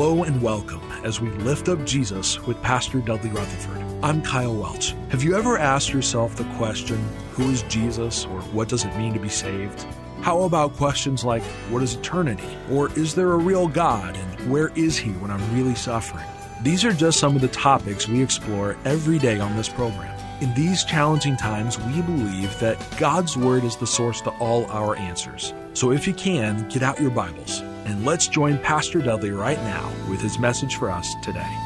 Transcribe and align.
Hello 0.00 0.24
and 0.24 0.40
welcome 0.40 0.80
as 1.04 1.20
we 1.20 1.28
lift 1.28 1.68
up 1.68 1.84
Jesus 1.84 2.40
with 2.46 2.62
Pastor 2.62 3.00
Dudley 3.00 3.28
Rutherford. 3.28 3.84
I'm 4.02 4.22
Kyle 4.22 4.56
Welch. 4.56 4.94
Have 5.10 5.22
you 5.22 5.36
ever 5.36 5.58
asked 5.58 5.92
yourself 5.92 6.36
the 6.36 6.44
question, 6.54 6.96
who 7.32 7.50
is 7.50 7.64
Jesus 7.64 8.24
or 8.24 8.40
what 8.40 8.70
does 8.70 8.86
it 8.86 8.96
mean 8.96 9.12
to 9.12 9.20
be 9.20 9.28
saved? 9.28 9.86
How 10.22 10.44
about 10.44 10.72
questions 10.72 11.22
like, 11.22 11.42
what 11.68 11.82
is 11.82 11.96
eternity? 11.96 12.48
Or 12.70 12.90
is 12.98 13.14
there 13.14 13.32
a 13.32 13.36
real 13.36 13.68
God 13.68 14.16
and 14.16 14.50
where 14.50 14.68
is 14.68 14.96
he 14.96 15.10
when 15.10 15.30
I'm 15.30 15.54
really 15.54 15.74
suffering? 15.74 16.24
These 16.62 16.82
are 16.82 16.94
just 16.94 17.20
some 17.20 17.36
of 17.36 17.42
the 17.42 17.48
topics 17.48 18.08
we 18.08 18.22
explore 18.22 18.78
every 18.86 19.18
day 19.18 19.38
on 19.38 19.54
this 19.54 19.68
program. 19.68 20.18
In 20.40 20.54
these 20.54 20.82
challenging 20.82 21.36
times, 21.36 21.78
we 21.78 22.00
believe 22.00 22.58
that 22.60 22.82
God's 22.98 23.36
Word 23.36 23.64
is 23.64 23.76
the 23.76 23.86
source 23.86 24.22
to 24.22 24.30
all 24.38 24.64
our 24.70 24.96
answers. 24.96 25.52
So 25.74 25.92
if 25.92 26.06
you 26.06 26.14
can, 26.14 26.66
get 26.70 26.82
out 26.82 26.98
your 26.98 27.10
Bibles 27.10 27.62
and 27.90 28.04
let's 28.04 28.28
join 28.28 28.56
Pastor 28.58 29.02
Dudley 29.02 29.32
right 29.32 29.58
now 29.58 29.92
with 30.08 30.20
his 30.20 30.38
message 30.38 30.76
for 30.76 30.90
us 30.90 31.12
today. 31.22 31.58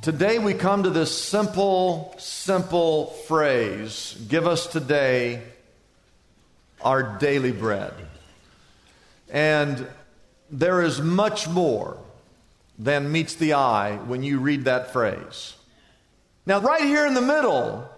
Today 0.00 0.38
we 0.38 0.54
come 0.54 0.84
to 0.84 0.90
this 0.90 1.16
simple, 1.16 2.14
simple 2.18 3.06
phrase 3.26 4.16
Give 4.28 4.46
us 4.46 4.68
today 4.68 5.42
our 6.80 7.18
daily 7.18 7.50
bread. 7.50 7.92
And 9.30 9.84
there 10.48 10.80
is 10.80 11.00
much 11.00 11.48
more 11.48 11.98
than 12.78 13.10
meets 13.10 13.34
the 13.34 13.54
eye 13.54 13.96
when 13.96 14.22
you 14.22 14.38
read 14.38 14.66
that 14.66 14.92
phrase. 14.92 15.54
Now, 16.46 16.60
right 16.60 16.82
here 16.82 17.06
in 17.06 17.14
the 17.14 17.20
middle 17.20 17.88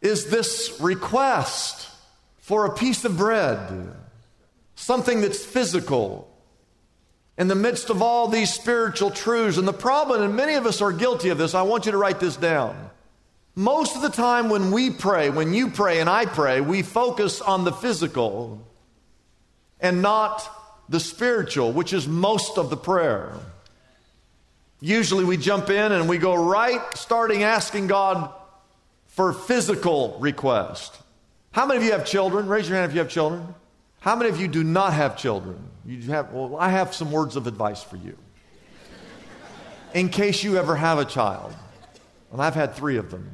is 0.00 0.30
this 0.30 0.78
request 0.80 1.88
for 2.38 2.64
a 2.64 2.74
piece 2.74 3.04
of 3.04 3.16
bread, 3.16 3.95
something 4.76 5.20
that's 5.20 5.44
physical, 5.44 6.30
in 7.36 7.48
the 7.48 7.54
midst 7.54 7.90
of 7.90 8.00
all 8.00 8.28
these 8.28 8.52
spiritual 8.52 9.10
truths. 9.10 9.58
And 9.58 9.68
the 9.68 9.72
problem, 9.72 10.22
and 10.22 10.36
many 10.36 10.54
of 10.54 10.64
us 10.66 10.80
are 10.80 10.92
guilty 10.92 11.30
of 11.30 11.38
this, 11.38 11.54
I 11.54 11.62
want 11.62 11.86
you 11.86 11.92
to 11.92 11.98
write 11.98 12.20
this 12.20 12.36
down. 12.36 12.90
Most 13.54 13.96
of 13.96 14.02
the 14.02 14.10
time 14.10 14.48
when 14.48 14.70
we 14.70 14.90
pray, 14.90 15.30
when 15.30 15.52
you 15.54 15.70
pray 15.70 16.00
and 16.00 16.08
I 16.08 16.26
pray, 16.26 16.60
we 16.60 16.82
focus 16.82 17.40
on 17.40 17.64
the 17.64 17.72
physical 17.72 18.66
and 19.80 20.02
not 20.02 20.48
the 20.88 21.00
spiritual, 21.00 21.72
which 21.72 21.92
is 21.92 22.06
most 22.06 22.58
of 22.58 22.70
the 22.70 22.76
prayer. 22.76 23.32
Usually 24.80 25.24
we 25.24 25.38
jump 25.38 25.70
in 25.70 25.92
and 25.92 26.08
we 26.08 26.18
go 26.18 26.34
right 26.34 26.82
starting 26.94 27.42
asking 27.42 27.86
God 27.86 28.30
for 29.06 29.32
physical 29.32 30.18
request. 30.20 30.94
How 31.50 31.64
many 31.64 31.78
of 31.78 31.84
you 31.84 31.92
have 31.92 32.04
children? 32.04 32.46
Raise 32.46 32.68
your 32.68 32.76
hand 32.76 32.90
if 32.90 32.94
you 32.94 33.00
have 33.00 33.08
children. 33.08 33.54
How 34.06 34.14
many 34.14 34.30
of 34.30 34.40
you 34.40 34.46
do 34.46 34.62
not 34.62 34.92
have 34.92 35.18
children? 35.18 35.58
You 35.84 36.00
have 36.12 36.32
well, 36.32 36.56
I 36.56 36.68
have 36.68 36.94
some 36.94 37.10
words 37.10 37.34
of 37.34 37.48
advice 37.48 37.82
for 37.82 37.96
you. 37.96 38.16
In 39.94 40.10
case 40.10 40.44
you 40.44 40.58
ever 40.58 40.76
have 40.76 41.00
a 41.00 41.04
child. 41.04 41.52
And 42.30 42.40
I've 42.40 42.54
had 42.54 42.74
3 42.74 42.98
of 42.98 43.10
them. 43.10 43.32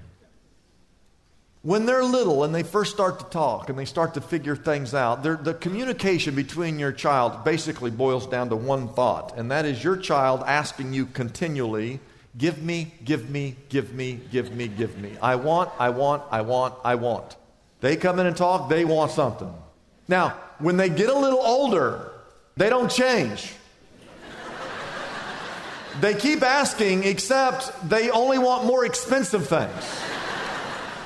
When 1.60 1.84
they're 1.84 2.02
little 2.02 2.42
and 2.42 2.54
they 2.54 2.62
first 2.62 2.90
start 2.90 3.18
to 3.18 3.26
talk 3.26 3.68
and 3.68 3.78
they 3.78 3.84
start 3.84 4.14
to 4.14 4.22
figure 4.22 4.56
things 4.56 4.94
out, 4.94 5.22
the 5.22 5.52
communication 5.60 6.34
between 6.34 6.78
your 6.78 6.92
child 6.92 7.44
basically 7.44 7.90
boils 7.90 8.26
down 8.26 8.48
to 8.48 8.56
one 8.56 8.88
thought, 8.94 9.36
and 9.36 9.50
that 9.50 9.66
is 9.66 9.84
your 9.84 9.98
child 9.98 10.42
asking 10.46 10.94
you 10.94 11.04
continually, 11.04 12.00
Give 12.38 12.62
me, 12.62 12.94
give 13.04 13.28
me, 13.28 13.56
give 13.68 13.92
me, 13.92 14.20
give 14.30 14.56
me, 14.56 14.68
give 14.68 14.96
me. 14.96 15.18
I 15.20 15.36
want, 15.36 15.68
I 15.78 15.90
want, 15.90 16.22
I 16.30 16.40
want, 16.40 16.76
I 16.82 16.94
want. 16.94 17.36
They 17.82 17.96
come 17.96 18.18
in 18.20 18.26
and 18.26 18.34
talk, 18.34 18.70
they 18.70 18.86
want 18.86 19.10
something. 19.10 19.52
Now, 20.08 20.30
when 20.58 20.76
they 20.76 20.88
get 20.88 21.08
a 21.08 21.18
little 21.18 21.40
older, 21.40 22.12
they 22.56 22.68
don't 22.68 22.90
change. 22.90 23.52
They 26.00 26.14
keep 26.14 26.42
asking, 26.42 27.04
except 27.04 27.88
they 27.88 28.10
only 28.10 28.38
want 28.38 28.64
more 28.64 28.84
expensive 28.84 29.46
things. 29.46 30.00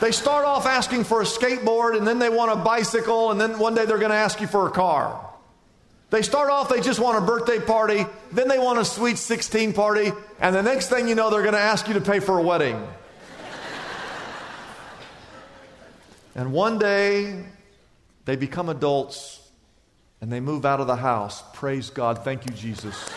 They 0.01 0.12
start 0.12 0.45
off 0.45 0.67
asking 0.67 1.05
for 1.05 1.23
a 1.23 1.25
skateboard, 1.25 1.97
and 1.97 2.07
then 2.07 2.19
they 2.19 2.29
want 2.29 2.53
a 2.53 2.57
bicycle, 2.57 3.31
and 3.31 3.41
then 3.41 3.59
one 3.59 3.75
day 3.75 3.87
they're 3.87 3.99
going 3.99 4.11
to 4.11 4.17
ask 4.17 4.41
you 4.41 4.47
for 4.47 4.67
a 4.69 4.71
car. 4.71 5.23
They 6.11 6.23
start 6.23 6.51
off, 6.51 6.69
they 6.69 6.81
just 6.81 7.01
want 7.01 7.19
a 7.19 7.27
birthday 7.27 7.59
party, 7.59 8.07
then 8.31 8.47
they 8.47 8.59
want 8.59 8.78
a 8.78 8.84
sweet 8.84 9.19
16 9.19 9.73
party, 9.73 10.13
and 10.39 10.55
the 10.55 10.63
next 10.63 10.89
thing 10.89 11.09
you 11.09 11.17
know, 11.17 11.31
they're 11.31 11.43
going 11.43 11.55
to 11.55 11.59
ask 11.59 11.89
you 11.89 11.95
to 11.95 12.01
pay 12.01 12.21
for 12.21 12.39
a 12.39 12.43
wedding. 12.43 12.81
and 16.37 16.53
one 16.53 16.78
day, 16.78 17.45
they 18.27 18.37
become 18.37 18.69
adults 18.69 19.41
and 20.21 20.31
they 20.31 20.41
move 20.41 20.67
out 20.67 20.81
of 20.81 20.87
the 20.87 20.97
house. 20.97 21.43
Praise 21.55 21.91
God. 21.91 22.25
Thank 22.25 22.45
you, 22.45 22.55
Jesus. 22.55 23.11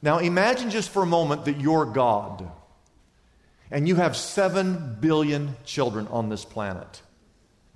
now, 0.00 0.18
imagine 0.18 0.70
just 0.70 0.90
for 0.90 1.02
a 1.02 1.06
moment 1.06 1.44
that 1.44 1.60
you're 1.60 1.84
God 1.84 2.48
and 3.70 3.88
you 3.88 3.96
have 3.96 4.16
7 4.16 4.98
billion 5.00 5.56
children 5.64 6.06
on 6.08 6.28
this 6.28 6.44
planet. 6.44 7.02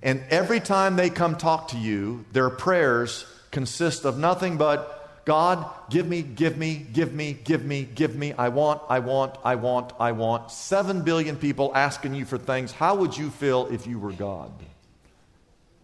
And 0.01 0.23
every 0.29 0.61
time 0.61 0.95
they 0.95 1.09
come 1.09 1.35
talk 1.35 1.67
to 1.69 1.77
you, 1.77 2.25
their 2.31 2.49
prayers 2.49 3.25
consist 3.51 4.05
of 4.05 4.17
nothing 4.17 4.57
but 4.57 5.00
God, 5.23 5.69
give 5.89 6.07
me, 6.07 6.23
give 6.23 6.57
me, 6.57 6.85
give 6.91 7.13
me, 7.13 7.33
give 7.33 7.63
me, 7.63 7.83
give 7.83 8.15
me. 8.15 8.33
I 8.33 8.49
want, 8.49 8.81
I 8.89 8.99
want, 8.99 9.35
I 9.43 9.55
want, 9.55 9.93
I 9.99 10.11
want. 10.13 10.51
7 10.51 11.03
billion 11.03 11.35
people 11.35 11.71
asking 11.75 12.15
you 12.15 12.25
for 12.25 12.37
things. 12.37 12.71
How 12.71 12.95
would 12.95 13.15
you 13.15 13.29
feel 13.29 13.67
if 13.67 13.85
you 13.85 13.99
were 13.99 14.13
God? 14.13 14.51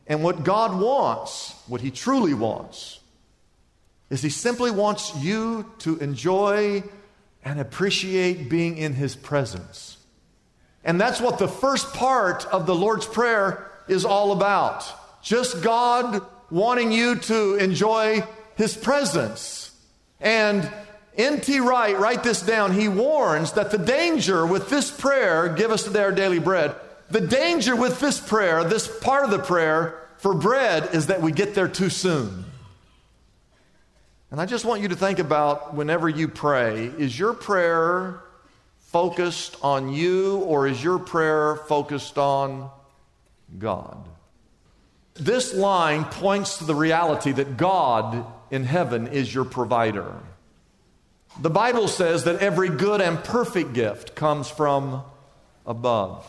And 0.07 0.23
what 0.23 0.43
God 0.43 0.79
wants, 0.79 1.53
what 1.67 1.81
He 1.81 1.91
truly 1.91 2.33
wants, 2.33 2.99
is 4.09 4.21
He 4.21 4.29
simply 4.29 4.71
wants 4.71 5.15
you 5.17 5.71
to 5.79 5.97
enjoy 5.97 6.83
and 7.43 7.59
appreciate 7.59 8.49
being 8.49 8.77
in 8.77 8.93
His 8.93 9.15
presence. 9.15 9.97
And 10.83 10.99
that's 10.99 11.21
what 11.21 11.37
the 11.37 11.47
first 11.47 11.93
part 11.93 12.45
of 12.47 12.65
the 12.65 12.73
Lord's 12.75 13.05
Prayer 13.05 13.69
is 13.87 14.03
all 14.03 14.31
about. 14.31 14.85
Just 15.21 15.61
God 15.61 16.25
wanting 16.49 16.91
you 16.91 17.15
to 17.15 17.55
enjoy 17.55 18.23
His 18.57 18.75
presence. 18.75 19.71
And 20.19 20.69
N.T. 21.15 21.59
Wright, 21.61 21.97
write 21.97 22.23
this 22.23 22.41
down. 22.41 22.73
He 22.73 22.87
warns 22.87 23.53
that 23.53 23.71
the 23.71 23.77
danger 23.77 24.45
with 24.45 24.69
this 24.69 24.91
prayer, 24.91 25.49
give 25.49 25.71
us 25.71 25.83
today 25.83 26.03
our 26.03 26.11
daily 26.11 26.39
bread, 26.39 26.75
the 27.09 27.21
danger 27.21 27.75
with 27.75 27.99
this 27.99 28.19
prayer, 28.19 28.63
this 28.63 28.87
part 28.99 29.23
of 29.23 29.31
the 29.31 29.39
prayer 29.39 30.07
for 30.17 30.33
bread, 30.33 30.89
is 30.93 31.07
that 31.07 31.21
we 31.21 31.31
get 31.31 31.55
there 31.55 31.67
too 31.67 31.89
soon. 31.89 32.45
And 34.29 34.41
I 34.41 34.45
just 34.45 34.65
want 34.65 34.81
you 34.81 34.89
to 34.89 34.95
think 34.95 35.19
about 35.19 35.73
whenever 35.73 36.09
you 36.09 36.27
pray, 36.27 36.87
is 36.97 37.17
your 37.17 37.33
prayer 37.33 38.21
focused 38.79 39.57
on 39.63 39.93
you 39.93 40.39
or 40.39 40.67
is 40.67 40.83
your 40.83 40.99
prayer 40.99 41.55
focused 41.55 42.17
on 42.17 42.69
God? 43.57 44.05
This 45.19 45.53
line 45.53 46.05
points 46.05 46.57
to 46.59 46.63
the 46.63 46.75
reality 46.75 47.31
that 47.31 47.57
God 47.57 48.25
in 48.51 48.63
heaven 48.63 49.07
is 49.07 49.33
your 49.33 49.45
provider. 49.45 50.13
The 51.39 51.49
Bible 51.49 51.87
says 51.87 52.23
that 52.23 52.41
every 52.41 52.69
good 52.69 53.01
and 53.01 53.23
perfect 53.23 53.73
gift 53.73 54.15
comes 54.15 54.49
from 54.49 55.03
above. 55.65 56.25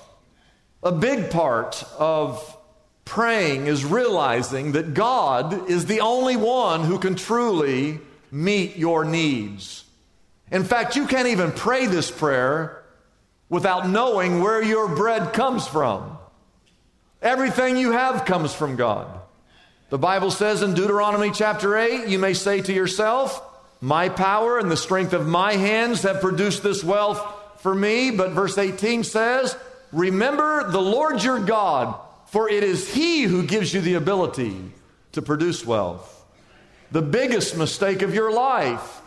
A 0.82 0.92
big 0.92 1.30
part 1.30 1.82
of 1.98 2.56
praying 3.04 3.66
is 3.66 3.84
realizing 3.84 4.72
that 4.72 4.92
God 4.92 5.70
is 5.70 5.86
the 5.86 6.00
only 6.00 6.36
one 6.36 6.84
who 6.84 6.98
can 6.98 7.14
truly 7.14 8.00
meet 8.30 8.76
your 8.76 9.04
needs. 9.04 9.84
In 10.50 10.64
fact, 10.64 10.94
you 10.94 11.06
can't 11.06 11.28
even 11.28 11.52
pray 11.52 11.86
this 11.86 12.10
prayer 12.10 12.84
without 13.48 13.88
knowing 13.88 14.42
where 14.42 14.62
your 14.62 14.88
bread 14.94 15.32
comes 15.32 15.66
from. 15.66 16.17
Everything 17.20 17.76
you 17.76 17.92
have 17.92 18.24
comes 18.24 18.54
from 18.54 18.76
God. 18.76 19.08
The 19.90 19.98
Bible 19.98 20.30
says 20.30 20.62
in 20.62 20.74
Deuteronomy 20.74 21.30
chapter 21.30 21.76
8, 21.76 22.08
you 22.08 22.18
may 22.18 22.34
say 22.34 22.60
to 22.60 22.72
yourself, 22.72 23.42
My 23.80 24.08
power 24.08 24.58
and 24.58 24.70
the 24.70 24.76
strength 24.76 25.12
of 25.12 25.26
my 25.26 25.54
hands 25.54 26.02
have 26.02 26.20
produced 26.20 26.62
this 26.62 26.84
wealth, 26.84 27.20
for 27.60 27.74
me, 27.74 28.10
but 28.10 28.30
verse 28.30 28.56
18 28.56 29.02
says, 29.02 29.56
Remember 29.92 30.70
the 30.70 30.80
Lord 30.80 31.22
your 31.24 31.40
God, 31.40 31.98
for 32.26 32.48
it 32.48 32.62
is 32.62 32.92
He 32.92 33.22
who 33.22 33.42
gives 33.42 33.74
you 33.74 33.80
the 33.80 33.94
ability 33.94 34.72
to 35.12 35.22
produce 35.22 35.66
wealth. 35.66 36.14
The 36.92 37.02
biggest 37.02 37.56
mistake 37.56 38.02
of 38.02 38.14
your 38.14 38.30
life 38.30 39.00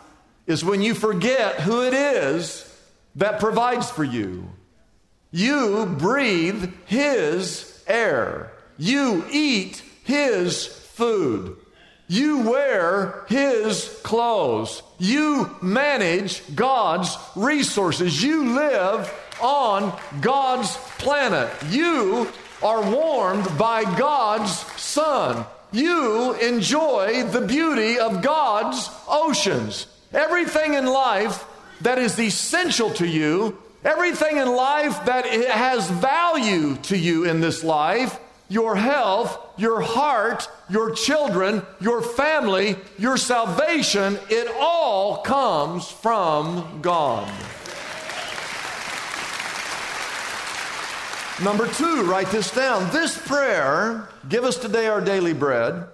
is 0.46 0.64
when 0.64 0.82
you 0.82 0.94
forget 0.94 1.60
who 1.60 1.82
it 1.82 1.94
is 1.94 2.68
that 3.14 3.40
provides 3.40 3.90
for 3.90 4.04
you. 4.04 4.50
You 5.30 5.86
breathe 5.86 6.72
His 6.86 7.71
air, 7.92 8.52
you 8.78 9.24
eat 9.30 9.82
His 10.04 10.66
food, 10.66 11.56
you 12.08 12.50
wear 12.50 13.24
His 13.28 14.00
clothes, 14.02 14.82
you 14.98 15.50
manage 15.60 16.42
God's 16.54 17.16
resources, 17.36 18.22
you 18.22 18.54
live 18.56 19.12
on 19.40 19.98
God's 20.20 20.74
planet. 20.98 21.50
You 21.70 22.28
are 22.62 22.90
warmed 22.90 23.46
by 23.58 23.82
God's 23.98 24.52
sun. 24.80 25.44
You 25.72 26.34
enjoy 26.34 27.24
the 27.24 27.40
beauty 27.40 27.98
of 27.98 28.22
God's 28.22 28.88
oceans. 29.08 29.86
Everything 30.12 30.74
in 30.74 30.86
life 30.86 31.44
that 31.80 31.98
is 31.98 32.18
essential 32.18 32.90
to 32.90 33.06
you, 33.06 33.58
everything 33.84 34.36
in 34.36 34.48
life 34.48 35.04
that 35.06 35.26
has 35.26 35.90
value 35.90 36.76
to 36.76 36.96
you 36.96 37.24
in 37.24 37.40
this 37.40 37.64
life, 37.64 38.18
your 38.48 38.76
health, 38.76 39.38
your 39.56 39.80
heart, 39.80 40.48
your 40.68 40.90
children, 40.90 41.62
your 41.80 42.02
family, 42.02 42.76
your 42.98 43.16
salvation, 43.16 44.18
it 44.28 44.48
all 44.60 45.18
comes 45.18 45.90
from 45.90 46.80
God. 46.82 47.32
Number 51.42 51.66
two, 51.66 52.04
write 52.04 52.28
this 52.28 52.50
down. 52.50 52.90
This 52.92 53.18
prayer, 53.26 54.08
give 54.28 54.44
us 54.44 54.58
today 54.58 54.86
our 54.86 55.00
daily 55.00 55.32
bread, 55.32 55.86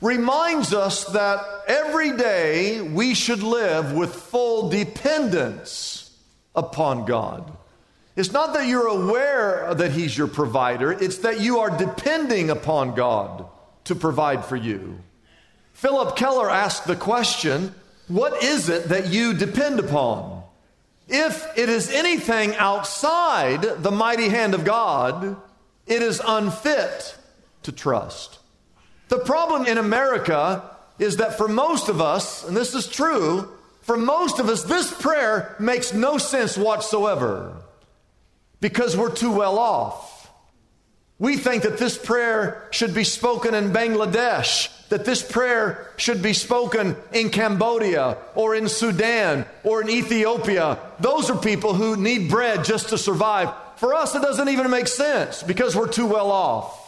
reminds 0.00 0.74
us 0.74 1.04
that 1.06 1.38
every 1.68 2.16
day 2.16 2.80
we 2.80 3.14
should 3.14 3.42
live 3.42 3.92
with 3.92 4.14
full 4.14 4.70
dependence 4.70 6.03
upon 6.54 7.04
God. 7.04 7.56
It's 8.16 8.32
not 8.32 8.54
that 8.54 8.66
you're 8.66 8.86
aware 8.86 9.74
that 9.74 9.92
He's 9.92 10.16
your 10.16 10.28
provider, 10.28 10.92
it's 10.92 11.18
that 11.18 11.40
you 11.40 11.58
are 11.58 11.76
depending 11.76 12.50
upon 12.50 12.94
God 12.94 13.46
to 13.84 13.94
provide 13.94 14.44
for 14.44 14.56
you. 14.56 14.98
Philip 15.72 16.16
Keller 16.16 16.48
asked 16.48 16.86
the 16.86 16.96
question 16.96 17.74
What 18.08 18.42
is 18.42 18.68
it 18.68 18.88
that 18.88 19.08
you 19.08 19.34
depend 19.34 19.80
upon? 19.80 20.42
If 21.08 21.58
it 21.58 21.68
is 21.68 21.90
anything 21.90 22.54
outside 22.56 23.62
the 23.62 23.90
mighty 23.90 24.28
hand 24.28 24.54
of 24.54 24.64
God, 24.64 25.36
it 25.86 26.00
is 26.00 26.22
unfit 26.26 27.16
to 27.64 27.72
trust. 27.72 28.38
The 29.08 29.18
problem 29.18 29.66
in 29.66 29.76
America 29.76 30.62
is 30.98 31.18
that 31.18 31.36
for 31.36 31.48
most 31.48 31.88
of 31.88 32.00
us, 32.00 32.46
and 32.46 32.56
this 32.56 32.74
is 32.74 32.86
true, 32.86 33.50
for 33.84 33.98
most 33.98 34.38
of 34.38 34.48
us, 34.48 34.62
this 34.62 34.92
prayer 34.92 35.54
makes 35.60 35.92
no 35.92 36.16
sense 36.16 36.56
whatsoever 36.56 37.54
because 38.60 38.96
we're 38.96 39.14
too 39.14 39.30
well 39.30 39.58
off. 39.58 40.30
We 41.18 41.36
think 41.36 41.64
that 41.64 41.76
this 41.76 41.98
prayer 41.98 42.66
should 42.70 42.94
be 42.94 43.04
spoken 43.04 43.54
in 43.54 43.72
Bangladesh, 43.72 44.70
that 44.88 45.04
this 45.04 45.22
prayer 45.22 45.92
should 45.98 46.22
be 46.22 46.32
spoken 46.32 46.96
in 47.12 47.28
Cambodia 47.28 48.16
or 48.34 48.54
in 48.54 48.70
Sudan 48.70 49.44
or 49.64 49.82
in 49.82 49.90
Ethiopia. 49.90 50.78
Those 50.98 51.28
are 51.28 51.36
people 51.36 51.74
who 51.74 51.96
need 51.96 52.30
bread 52.30 52.64
just 52.64 52.88
to 52.88 52.96
survive. 52.96 53.52
For 53.76 53.92
us, 53.92 54.14
it 54.14 54.22
doesn't 54.22 54.48
even 54.48 54.70
make 54.70 54.88
sense 54.88 55.42
because 55.42 55.76
we're 55.76 55.88
too 55.88 56.06
well 56.06 56.30
off. 56.30 56.83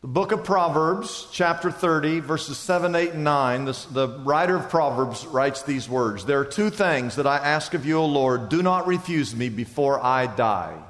The 0.00 0.06
book 0.06 0.30
of 0.30 0.44
Proverbs, 0.44 1.26
chapter 1.32 1.72
30, 1.72 2.20
verses 2.20 2.56
7, 2.56 2.94
8, 2.94 3.14
and 3.14 3.24
9, 3.24 3.64
this, 3.64 3.84
the 3.86 4.06
writer 4.06 4.54
of 4.54 4.68
Proverbs 4.68 5.26
writes 5.26 5.62
these 5.62 5.88
words 5.88 6.24
There 6.24 6.38
are 6.38 6.44
two 6.44 6.70
things 6.70 7.16
that 7.16 7.26
I 7.26 7.38
ask 7.38 7.74
of 7.74 7.84
you, 7.84 7.98
O 7.98 8.06
Lord. 8.06 8.48
Do 8.48 8.62
not 8.62 8.86
refuse 8.86 9.34
me 9.34 9.48
before 9.48 9.98
I 10.00 10.28
die. 10.28 10.80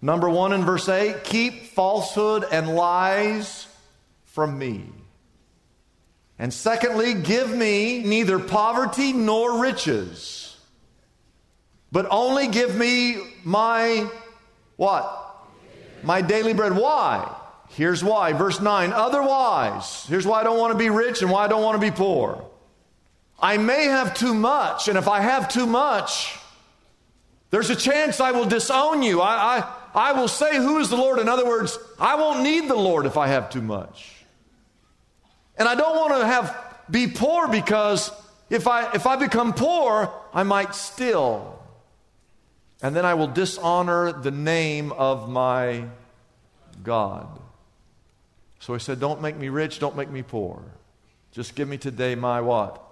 Number 0.00 0.30
one 0.30 0.54
in 0.54 0.64
verse 0.64 0.88
8 0.88 1.22
keep 1.22 1.66
falsehood 1.66 2.46
and 2.50 2.74
lies 2.74 3.66
from 4.24 4.58
me. 4.58 4.86
And 6.38 6.54
secondly, 6.54 7.12
give 7.12 7.54
me 7.54 8.02
neither 8.04 8.38
poverty 8.38 9.12
nor 9.12 9.60
riches, 9.60 10.56
but 11.92 12.06
only 12.10 12.48
give 12.48 12.74
me 12.74 13.18
my 13.44 14.08
what? 14.76 15.44
My 16.02 16.22
daily 16.22 16.54
bread. 16.54 16.74
Why? 16.74 17.34
Here's 17.70 18.02
why. 18.02 18.32
Verse 18.32 18.60
9. 18.60 18.92
Otherwise, 18.92 20.06
here's 20.08 20.26
why 20.26 20.40
I 20.40 20.44
don't 20.44 20.58
want 20.58 20.72
to 20.72 20.78
be 20.78 20.90
rich 20.90 21.22
and 21.22 21.30
why 21.30 21.44
I 21.44 21.48
don't 21.48 21.62
want 21.62 21.80
to 21.80 21.90
be 21.90 21.94
poor. 21.94 22.44
I 23.40 23.56
may 23.56 23.84
have 23.84 24.14
too 24.14 24.34
much, 24.34 24.88
and 24.88 24.98
if 24.98 25.06
I 25.06 25.20
have 25.20 25.48
too 25.48 25.66
much, 25.66 26.36
there's 27.50 27.70
a 27.70 27.76
chance 27.76 28.20
I 28.20 28.32
will 28.32 28.46
disown 28.46 29.02
you. 29.02 29.20
I, 29.20 29.58
I, 29.58 29.72
I 29.94 30.12
will 30.12 30.28
say, 30.28 30.56
Who 30.56 30.78
is 30.78 30.90
the 30.90 30.96
Lord? 30.96 31.18
In 31.18 31.28
other 31.28 31.46
words, 31.46 31.78
I 32.00 32.16
won't 32.16 32.42
need 32.42 32.68
the 32.68 32.74
Lord 32.74 33.06
if 33.06 33.16
I 33.16 33.28
have 33.28 33.48
too 33.48 33.62
much. 33.62 34.14
And 35.56 35.68
I 35.68 35.74
don't 35.74 35.96
want 35.96 36.20
to 36.20 36.26
have 36.26 36.64
be 36.90 37.06
poor 37.06 37.48
because 37.48 38.10
if 38.50 38.66
I 38.66 38.92
if 38.92 39.06
I 39.06 39.16
become 39.16 39.52
poor, 39.52 40.12
I 40.32 40.42
might 40.42 40.74
steal. 40.74 41.54
And 42.80 42.94
then 42.94 43.04
I 43.04 43.14
will 43.14 43.26
dishonor 43.26 44.12
the 44.12 44.30
name 44.30 44.92
of 44.92 45.28
my 45.28 45.84
God. 46.82 47.26
So 48.60 48.72
he 48.72 48.80
said, 48.80 49.00
Don't 49.00 49.20
make 49.20 49.36
me 49.36 49.48
rich, 49.48 49.78
don't 49.78 49.96
make 49.96 50.10
me 50.10 50.22
poor. 50.22 50.62
Just 51.32 51.54
give 51.54 51.68
me 51.68 51.78
today 51.78 52.14
my 52.14 52.40
what? 52.40 52.82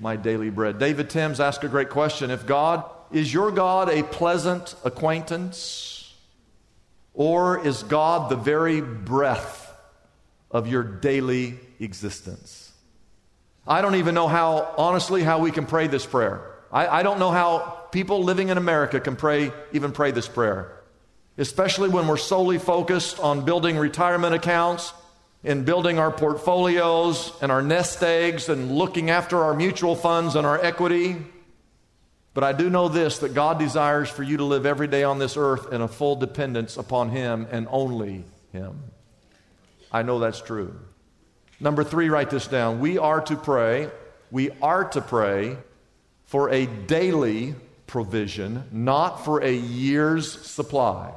My 0.00 0.16
daily 0.16 0.50
bread. 0.50 0.78
David 0.78 1.10
Timms 1.10 1.40
asked 1.40 1.64
a 1.64 1.68
great 1.68 1.90
question. 1.90 2.30
If 2.30 2.46
God 2.46 2.84
is 3.10 3.32
your 3.32 3.50
God 3.50 3.88
a 3.88 4.02
pleasant 4.02 4.74
acquaintance? 4.84 6.14
Or 7.14 7.66
is 7.66 7.82
God 7.82 8.30
the 8.30 8.36
very 8.36 8.80
breath 8.80 9.72
of 10.50 10.68
your 10.68 10.82
daily 10.82 11.58
existence? 11.80 12.72
I 13.66 13.82
don't 13.82 13.96
even 13.96 14.14
know 14.14 14.28
how, 14.28 14.74
honestly, 14.78 15.22
how 15.22 15.40
we 15.40 15.50
can 15.50 15.66
pray 15.66 15.88
this 15.88 16.06
prayer. 16.06 16.40
I, 16.72 16.86
I 16.86 17.02
don't 17.02 17.18
know 17.18 17.30
how 17.30 17.86
people 17.90 18.22
living 18.22 18.50
in 18.50 18.58
America 18.58 19.00
can 19.00 19.16
pray, 19.16 19.52
even 19.72 19.92
pray 19.92 20.10
this 20.10 20.28
prayer. 20.28 20.72
Especially 21.36 21.88
when 21.88 22.06
we're 22.08 22.16
solely 22.16 22.58
focused 22.58 23.20
on 23.20 23.44
building 23.44 23.76
retirement 23.76 24.34
accounts 24.34 24.92
and 25.44 25.64
building 25.64 25.98
our 25.98 26.10
portfolios 26.10 27.32
and 27.40 27.52
our 27.52 27.62
nest 27.62 28.02
eggs 28.02 28.48
and 28.48 28.72
looking 28.72 29.10
after 29.10 29.38
our 29.38 29.54
mutual 29.54 29.94
funds 29.94 30.34
and 30.34 30.46
our 30.46 30.62
equity. 30.62 31.16
But 32.34 32.44
I 32.44 32.52
do 32.52 32.70
know 32.70 32.88
this 32.88 33.18
that 33.18 33.34
God 33.34 33.58
desires 33.58 34.08
for 34.08 34.22
you 34.22 34.38
to 34.38 34.44
live 34.44 34.66
every 34.66 34.88
day 34.88 35.04
on 35.04 35.18
this 35.18 35.36
earth 35.36 35.72
in 35.72 35.80
a 35.80 35.88
full 35.88 36.16
dependence 36.16 36.76
upon 36.76 37.10
Him 37.10 37.46
and 37.50 37.66
only 37.70 38.24
Him. 38.52 38.82
I 39.90 40.02
know 40.02 40.18
that's 40.18 40.40
true. 40.40 40.78
Number 41.60 41.82
three, 41.82 42.08
write 42.08 42.30
this 42.30 42.46
down. 42.46 42.80
We 42.80 42.98
are 42.98 43.20
to 43.22 43.36
pray, 43.36 43.90
we 44.30 44.50
are 44.62 44.84
to 44.84 45.00
pray 45.00 45.56
for 46.26 46.50
a 46.50 46.66
daily 46.66 47.54
provision, 47.86 48.64
not 48.70 49.24
for 49.24 49.42
a 49.42 49.52
year's 49.52 50.30
supply. 50.46 51.12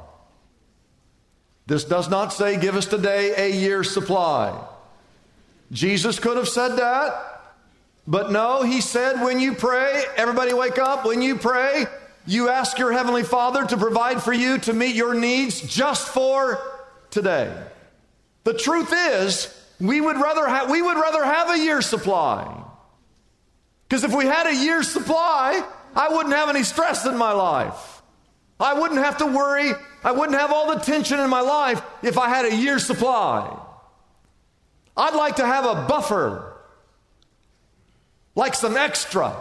This 1.72 1.84
does 1.84 2.10
not 2.10 2.34
say, 2.34 2.58
give 2.60 2.76
us 2.76 2.84
today 2.84 3.32
a 3.34 3.50
year's 3.50 3.90
supply. 3.90 4.62
Jesus 5.70 6.18
could 6.18 6.36
have 6.36 6.50
said 6.50 6.76
that. 6.76 7.40
But 8.06 8.30
no, 8.30 8.62
he 8.62 8.82
said, 8.82 9.22
when 9.22 9.40
you 9.40 9.54
pray, 9.54 10.04
everybody 10.14 10.52
wake 10.52 10.76
up. 10.76 11.06
When 11.06 11.22
you 11.22 11.36
pray, 11.36 11.86
you 12.26 12.50
ask 12.50 12.78
your 12.78 12.92
Heavenly 12.92 13.22
Father 13.22 13.64
to 13.64 13.78
provide 13.78 14.22
for 14.22 14.34
you 14.34 14.58
to 14.58 14.74
meet 14.74 14.94
your 14.94 15.14
needs 15.14 15.62
just 15.62 16.08
for 16.08 16.60
today. 17.08 17.50
The 18.44 18.52
truth 18.52 18.92
is, 18.92 19.58
we 19.80 19.98
would 19.98 20.16
rather, 20.16 20.46
ha- 20.46 20.68
we 20.70 20.82
would 20.82 20.98
rather 20.98 21.24
have 21.24 21.52
a 21.52 21.58
year's 21.58 21.86
supply. 21.86 22.64
Because 23.88 24.04
if 24.04 24.14
we 24.14 24.26
had 24.26 24.46
a 24.46 24.54
year's 24.54 24.90
supply, 24.90 25.66
I 25.96 26.10
wouldn't 26.10 26.34
have 26.34 26.50
any 26.50 26.64
stress 26.64 27.06
in 27.06 27.16
my 27.16 27.32
life. 27.32 27.91
I 28.62 28.74
wouldn't 28.74 29.04
have 29.04 29.18
to 29.18 29.26
worry. 29.26 29.72
I 30.04 30.12
wouldn't 30.12 30.38
have 30.38 30.52
all 30.52 30.74
the 30.74 30.80
tension 30.80 31.20
in 31.20 31.28
my 31.28 31.40
life 31.40 31.82
if 32.02 32.16
I 32.16 32.28
had 32.28 32.44
a 32.46 32.54
year's 32.54 32.86
supply. 32.86 33.58
I'd 34.96 35.14
like 35.14 35.36
to 35.36 35.46
have 35.46 35.64
a 35.64 35.86
buffer 35.86 36.54
like 38.34 38.54
some 38.54 38.76
extra. 38.76 39.34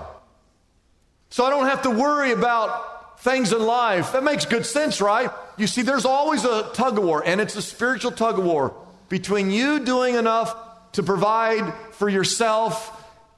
So 1.30 1.46
I 1.46 1.50
don't 1.50 1.68
have 1.68 1.84
to 1.84 1.90
worry 1.90 2.32
about 2.32 3.22
things 3.22 3.54
in 3.54 3.62
life. 3.62 4.13
That 4.13 4.24
makes 4.24 4.46
good 4.46 4.66
sense, 4.66 5.00
right? 5.00 5.30
You 5.58 5.68
see, 5.68 5.82
there's 5.82 6.06
always 6.06 6.44
a 6.44 6.70
tug 6.74 6.98
of 6.98 7.04
war, 7.04 7.24
and 7.25 7.40
it's 7.40 7.56
a 7.56 7.62
spiritual 7.62 8.12
tug 8.12 8.40
of 8.40 8.46
war 8.46 8.74
between 9.08 9.51
you 9.51 9.86
doing 9.86 10.16
enough 10.16 10.56
to 10.94 11.04
provide 11.04 11.74
for 11.92 12.10
yourself 12.10 12.98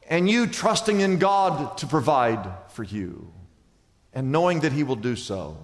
and 0.10 0.30
you 0.30 0.48
trusting 0.48 1.02
in 1.02 1.18
God 1.20 1.78
to 1.80 1.88
provide 1.88 2.48
for 2.70 2.84
you. 2.84 3.32
and 4.16 4.32
knowing 4.32 4.60
that 4.60 4.72
He 4.72 4.84
will 4.84 4.96
do 4.96 5.16
so. 5.16 5.58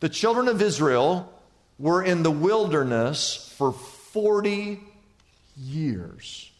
The 0.00 0.08
children 0.08 0.48
of 0.48 0.62
Israel 0.62 1.32
were 1.78 2.02
in 2.02 2.22
the 2.22 2.30
wilderness 2.30 3.52
for 3.56 3.72
40 3.72 4.80
years. 5.56 6.50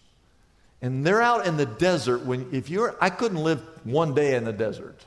And 0.81 1.05
they're 1.05 1.23
out 1.23 1.47
in 1.47 1.57
the 1.57 1.67
desert 1.67 2.25
when 2.25 2.49
if 2.53 2.71
you're 2.71 2.97
I 3.01 3.11
couldn't 3.11 3.43
live 3.43 3.61
one 3.85 4.15
day 4.15 4.35
in 4.35 4.45
the 4.45 4.53
desert. 4.53 5.05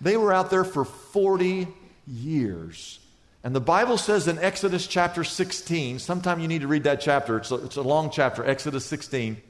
They 0.00 0.16
were 0.16 0.32
out 0.32 0.50
there 0.50 0.64
for 0.64 0.84
40 0.84 1.68
years. 2.06 3.00
And 3.42 3.54
the 3.54 3.60
Bible 3.60 3.96
says 3.96 4.28
in 4.28 4.38
Exodus 4.38 4.86
chapter 4.86 5.24
16, 5.24 6.00
sometime 6.00 6.40
you 6.40 6.48
need 6.48 6.62
to 6.62 6.68
read 6.68 6.84
that 6.84 7.00
chapter, 7.00 7.36
it's 7.38 7.50
a, 7.50 7.56
it's 7.64 7.76
a 7.76 7.82
long 7.82 8.10
chapter, 8.10 8.44
Exodus 8.44 8.84
16. 8.84 9.40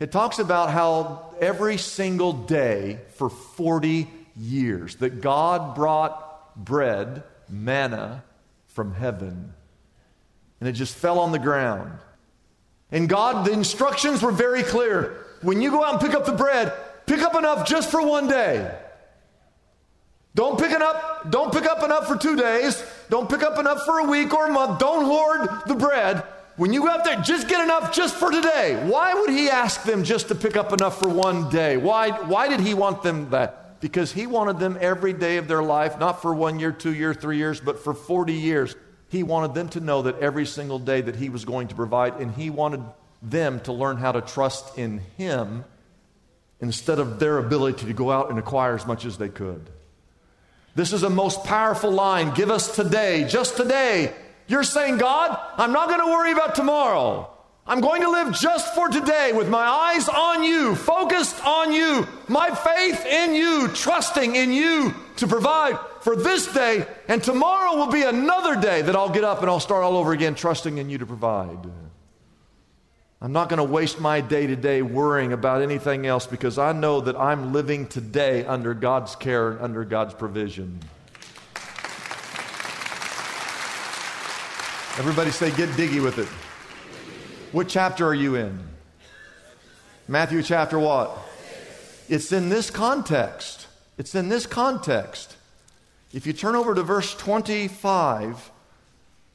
It 0.00 0.10
talks 0.10 0.38
about 0.38 0.70
how 0.70 1.34
every 1.40 1.76
single 1.76 2.32
day 2.32 2.98
for 3.14 3.28
40 3.28 4.08
years 4.36 4.96
that 4.96 5.20
God 5.20 5.74
brought 5.74 6.56
bread, 6.56 7.22
manna, 7.48 8.24
from 8.68 8.94
heaven. 8.94 9.52
And 10.60 10.68
it 10.68 10.72
just 10.72 10.94
fell 10.94 11.18
on 11.18 11.32
the 11.32 11.38
ground. 11.38 11.98
And 12.90 13.08
God, 13.08 13.46
the 13.46 13.52
instructions 13.52 14.22
were 14.22 14.32
very 14.32 14.62
clear. 14.62 15.24
When 15.42 15.60
you 15.60 15.70
go 15.70 15.84
out 15.84 15.92
and 15.92 16.00
pick 16.00 16.14
up 16.14 16.24
the 16.24 16.32
bread, 16.32 16.72
pick 17.06 17.20
up 17.20 17.34
enough 17.34 17.66
just 17.66 17.90
for 17.90 18.06
one 18.06 18.28
day. 18.28 18.72
Don't 20.34 20.58
pick 20.58 20.72
up, 20.72 21.30
don't 21.30 21.52
pick 21.52 21.66
up 21.66 21.82
enough 21.82 22.06
for 22.06 22.16
two 22.16 22.36
days. 22.36 22.82
Don't 23.10 23.28
pick 23.28 23.42
up 23.42 23.58
enough 23.58 23.84
for 23.84 23.98
a 23.98 24.04
week 24.04 24.32
or 24.32 24.46
a 24.46 24.52
month. 24.52 24.78
Don't 24.78 25.04
hoard 25.04 25.48
the 25.66 25.74
bread. 25.74 26.22
When 26.56 26.72
you 26.72 26.82
go 26.82 26.88
out 26.88 27.04
there, 27.04 27.20
just 27.22 27.48
get 27.48 27.62
enough 27.62 27.94
just 27.94 28.14
for 28.14 28.30
today. 28.30 28.82
Why 28.86 29.14
would 29.14 29.30
he 29.30 29.48
ask 29.48 29.84
them 29.84 30.04
just 30.04 30.28
to 30.28 30.34
pick 30.34 30.56
up 30.56 30.72
enough 30.72 30.98
for 30.98 31.08
one 31.08 31.50
day? 31.50 31.76
Why, 31.76 32.10
why 32.10 32.48
did 32.48 32.60
he 32.60 32.72
want 32.74 33.02
them 33.02 33.30
that? 33.30 33.61
Because 33.82 34.12
he 34.12 34.28
wanted 34.28 34.60
them 34.60 34.78
every 34.80 35.12
day 35.12 35.38
of 35.38 35.48
their 35.48 35.62
life, 35.62 35.98
not 35.98 36.22
for 36.22 36.32
one 36.32 36.60
year, 36.60 36.70
two 36.70 36.94
years, 36.94 37.16
three 37.16 37.36
years, 37.36 37.60
but 37.60 37.80
for 37.80 37.92
40 37.92 38.32
years. 38.32 38.76
He 39.08 39.24
wanted 39.24 39.54
them 39.54 39.68
to 39.70 39.80
know 39.80 40.02
that 40.02 40.20
every 40.20 40.46
single 40.46 40.78
day 40.78 41.00
that 41.00 41.16
he 41.16 41.28
was 41.28 41.44
going 41.44 41.66
to 41.68 41.74
provide, 41.74 42.20
and 42.20 42.32
he 42.32 42.48
wanted 42.48 42.80
them 43.20 43.58
to 43.62 43.72
learn 43.72 43.96
how 43.96 44.12
to 44.12 44.20
trust 44.20 44.78
in 44.78 45.00
him 45.18 45.64
instead 46.60 47.00
of 47.00 47.18
their 47.18 47.38
ability 47.38 47.86
to 47.86 47.92
go 47.92 48.12
out 48.12 48.30
and 48.30 48.38
acquire 48.38 48.76
as 48.76 48.86
much 48.86 49.04
as 49.04 49.18
they 49.18 49.28
could. 49.28 49.68
This 50.76 50.92
is 50.92 51.02
a 51.02 51.10
most 51.10 51.42
powerful 51.42 51.90
line. 51.90 52.32
Give 52.34 52.52
us 52.52 52.76
today, 52.76 53.26
just 53.28 53.56
today. 53.56 54.14
You're 54.46 54.62
saying, 54.62 54.98
God, 54.98 55.36
I'm 55.56 55.72
not 55.72 55.88
going 55.88 56.00
to 56.00 56.06
worry 56.06 56.30
about 56.30 56.54
tomorrow. 56.54 57.31
I'm 57.64 57.80
going 57.80 58.02
to 58.02 58.10
live 58.10 58.34
just 58.34 58.74
for 58.74 58.88
today 58.88 59.32
with 59.32 59.48
my 59.48 59.62
eyes 59.64 60.08
on 60.08 60.42
you, 60.42 60.74
focused 60.74 61.44
on 61.46 61.72
you, 61.72 62.08
my 62.26 62.50
faith 62.50 63.06
in 63.06 63.34
you, 63.34 63.68
trusting 63.68 64.34
in 64.34 64.52
you 64.52 64.92
to 65.16 65.28
provide 65.28 65.78
for 66.00 66.16
this 66.16 66.52
day. 66.52 66.84
And 67.06 67.22
tomorrow 67.22 67.76
will 67.76 67.92
be 67.92 68.02
another 68.02 68.60
day 68.60 68.82
that 68.82 68.96
I'll 68.96 69.08
get 69.08 69.22
up 69.22 69.42
and 69.42 69.48
I'll 69.48 69.60
start 69.60 69.84
all 69.84 69.96
over 69.96 70.10
again, 70.10 70.34
trusting 70.34 70.78
in 70.78 70.90
you 70.90 70.98
to 70.98 71.06
provide. 71.06 71.70
I'm 73.20 73.32
not 73.32 73.48
going 73.48 73.58
to 73.58 73.72
waste 73.72 74.00
my 74.00 74.20
day 74.20 74.48
to 74.48 74.56
day 74.56 74.82
worrying 74.82 75.32
about 75.32 75.62
anything 75.62 76.04
else 76.04 76.26
because 76.26 76.58
I 76.58 76.72
know 76.72 77.00
that 77.02 77.14
I'm 77.14 77.52
living 77.52 77.86
today 77.86 78.44
under 78.44 78.74
God's 78.74 79.14
care 79.14 79.52
and 79.52 79.60
under 79.60 79.84
God's 79.84 80.14
provision. 80.14 80.80
Everybody 84.98 85.30
say, 85.30 85.52
get 85.52 85.68
diggy 85.70 86.02
with 86.02 86.18
it. 86.18 86.26
What 87.52 87.68
chapter 87.68 88.06
are 88.06 88.14
you 88.14 88.36
in? 88.36 88.58
Matthew 90.08 90.42
chapter 90.42 90.78
what? 90.78 91.16
It's 92.08 92.32
in 92.32 92.48
this 92.48 92.70
context. 92.70 93.66
It's 93.98 94.14
in 94.14 94.30
this 94.30 94.46
context. 94.46 95.36
If 96.14 96.26
you 96.26 96.32
turn 96.32 96.56
over 96.56 96.74
to 96.74 96.82
verse 96.82 97.14
25, 97.14 98.50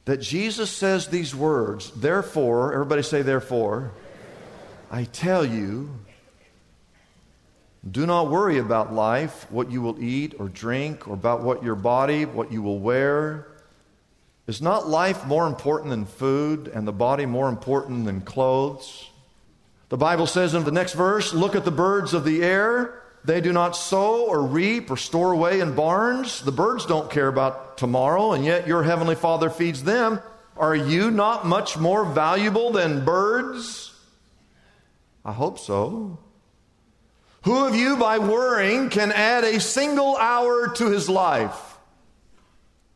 that 0.06 0.20
Jesus 0.20 0.70
says 0.70 1.08
these 1.08 1.34
words, 1.34 1.92
therefore, 1.92 2.72
everybody 2.72 3.02
say, 3.02 3.22
therefore, 3.22 3.92
I 4.90 5.04
tell 5.04 5.44
you, 5.44 5.90
do 7.88 8.06
not 8.06 8.30
worry 8.30 8.58
about 8.58 8.92
life, 8.92 9.46
what 9.50 9.70
you 9.70 9.82
will 9.82 10.02
eat 10.02 10.34
or 10.38 10.48
drink, 10.48 11.06
or 11.06 11.14
about 11.14 11.42
what 11.42 11.62
your 11.62 11.74
body, 11.74 12.24
what 12.24 12.50
you 12.50 12.62
will 12.62 12.78
wear. 12.78 13.47
Is 14.48 14.62
not 14.62 14.88
life 14.88 15.26
more 15.26 15.46
important 15.46 15.90
than 15.90 16.06
food, 16.06 16.68
and 16.68 16.88
the 16.88 16.92
body 16.92 17.26
more 17.26 17.50
important 17.50 18.06
than 18.06 18.22
clothes? 18.22 19.10
The 19.90 19.98
Bible 19.98 20.26
says 20.26 20.54
in 20.54 20.64
the 20.64 20.72
next 20.72 20.94
verse, 20.94 21.34
Look 21.34 21.54
at 21.54 21.66
the 21.66 21.70
birds 21.70 22.14
of 22.14 22.24
the 22.24 22.42
air. 22.42 23.02
They 23.26 23.42
do 23.42 23.52
not 23.52 23.76
sow 23.76 24.24
or 24.26 24.42
reap 24.42 24.90
or 24.90 24.96
store 24.96 25.32
away 25.32 25.60
in 25.60 25.74
barns. 25.74 26.40
The 26.40 26.50
birds 26.50 26.86
don't 26.86 27.10
care 27.10 27.28
about 27.28 27.76
tomorrow, 27.76 28.32
and 28.32 28.42
yet 28.42 28.66
your 28.66 28.82
heavenly 28.82 29.16
Father 29.16 29.50
feeds 29.50 29.84
them. 29.84 30.20
Are 30.56 30.74
you 30.74 31.10
not 31.10 31.46
much 31.46 31.76
more 31.76 32.06
valuable 32.06 32.72
than 32.72 33.04
birds? 33.04 33.92
I 35.26 35.32
hope 35.32 35.58
so. 35.58 36.18
Who 37.42 37.66
of 37.66 37.74
you, 37.74 37.98
by 37.98 38.18
worrying, 38.18 38.88
can 38.88 39.12
add 39.12 39.44
a 39.44 39.60
single 39.60 40.16
hour 40.16 40.68
to 40.76 40.90
his 40.90 41.10
life? 41.10 41.67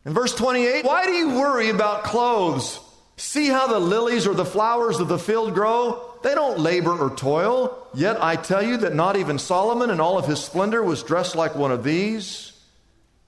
In 0.04 0.12
verse 0.12 0.34
28, 0.34 0.84
why 0.84 1.06
do 1.06 1.12
you 1.12 1.38
worry 1.38 1.68
about 1.68 2.04
clothes? 2.04 2.80
See 3.16 3.46
how 3.46 3.68
the 3.68 3.78
lilies 3.78 4.26
or 4.26 4.34
the 4.34 4.44
flowers 4.44 4.98
of 4.98 5.08
the 5.08 5.18
field 5.18 5.54
grow? 5.54 6.02
They 6.22 6.34
don't 6.34 6.58
labor 6.58 6.96
or 6.96 7.14
toil. 7.14 7.86
Yet 7.94 8.22
I 8.22 8.36
tell 8.36 8.62
you 8.62 8.78
that 8.78 8.94
not 8.94 9.16
even 9.16 9.38
Solomon 9.38 9.90
in 9.90 10.00
all 10.00 10.18
of 10.18 10.26
his 10.26 10.42
splendor 10.42 10.82
was 10.82 11.02
dressed 11.02 11.36
like 11.36 11.54
one 11.54 11.70
of 11.70 11.84
these. 11.84 12.52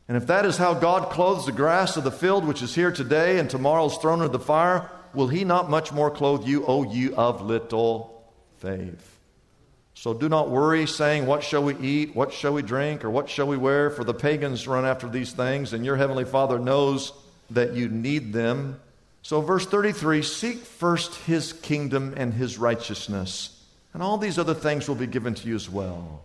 And 0.09 0.17
if 0.17 0.27
that 0.27 0.45
is 0.45 0.57
how 0.57 0.75
God 0.75 1.11
clothes 1.11 1.47
the 1.47 1.53
grass 1.53 1.97
of 1.97 2.05
the 2.05 2.11
field, 2.11 2.45
which 2.45 2.63
is 2.63 2.75
here 2.75 2.93
today 2.93 3.39
and 3.39 3.49
tomorrow 3.49 3.87
is 3.87 3.97
thrown 3.97 4.21
into 4.21 4.37
the 4.37 4.45
fire, 4.45 4.91
will 5.15 5.29
he 5.29 5.45
not 5.45 5.71
much 5.71 5.93
more 5.93 6.11
clothe 6.11 6.47
you, 6.47 6.67
O 6.67 6.83
you 6.83 7.15
of 7.17 7.41
little 7.41 8.31
faith? 8.59 9.14
So 9.95 10.13
do 10.13 10.29
not 10.29 10.51
worry, 10.51 10.87
saying, 10.87 11.27
What 11.27 11.43
shall 11.43 11.63
we 11.63 11.77
eat? 11.77 12.15
What 12.15 12.33
shall 12.33 12.53
we 12.53 12.63
drink? 12.63 13.05
Or 13.05 13.11
what 13.11 13.31
shall 13.31 13.47
we 13.47 13.57
wear? 13.57 13.91
For 13.91 14.05
the 14.05 14.15
pagans 14.15 14.67
run 14.67 14.85
after 14.85 15.09
these 15.09 15.33
things, 15.33 15.73
and 15.73 15.85
your 15.85 15.97
heavenly 15.97 16.25
Father 16.25 16.59
knows 16.59 17.13
that 17.51 17.75
you 17.75 17.89
need 17.89 18.33
them. 18.33 18.81
So, 19.23 19.41
verse 19.41 19.65
33 19.65 20.23
seek 20.23 20.59
first 20.59 21.15
his 21.23 21.53
kingdom 21.53 22.15
and 22.17 22.35
his 22.35 22.59
righteousness, 22.59 23.65
and 23.95 24.03
all 24.03 24.19
these 24.19 24.39
other 24.39 24.55
things 24.55 24.89
will 24.89 24.97
be 24.97 25.07
given 25.07 25.35
to 25.35 25.49
you 25.49 25.55
as 25.55 25.71
well. 25.71 26.23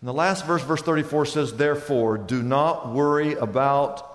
And 0.00 0.08
the 0.08 0.12
last 0.12 0.44
verse, 0.44 0.62
verse 0.62 0.82
34, 0.82 1.26
says, 1.26 1.54
Therefore, 1.54 2.18
do 2.18 2.42
not 2.42 2.92
worry 2.92 3.34
about 3.34 4.12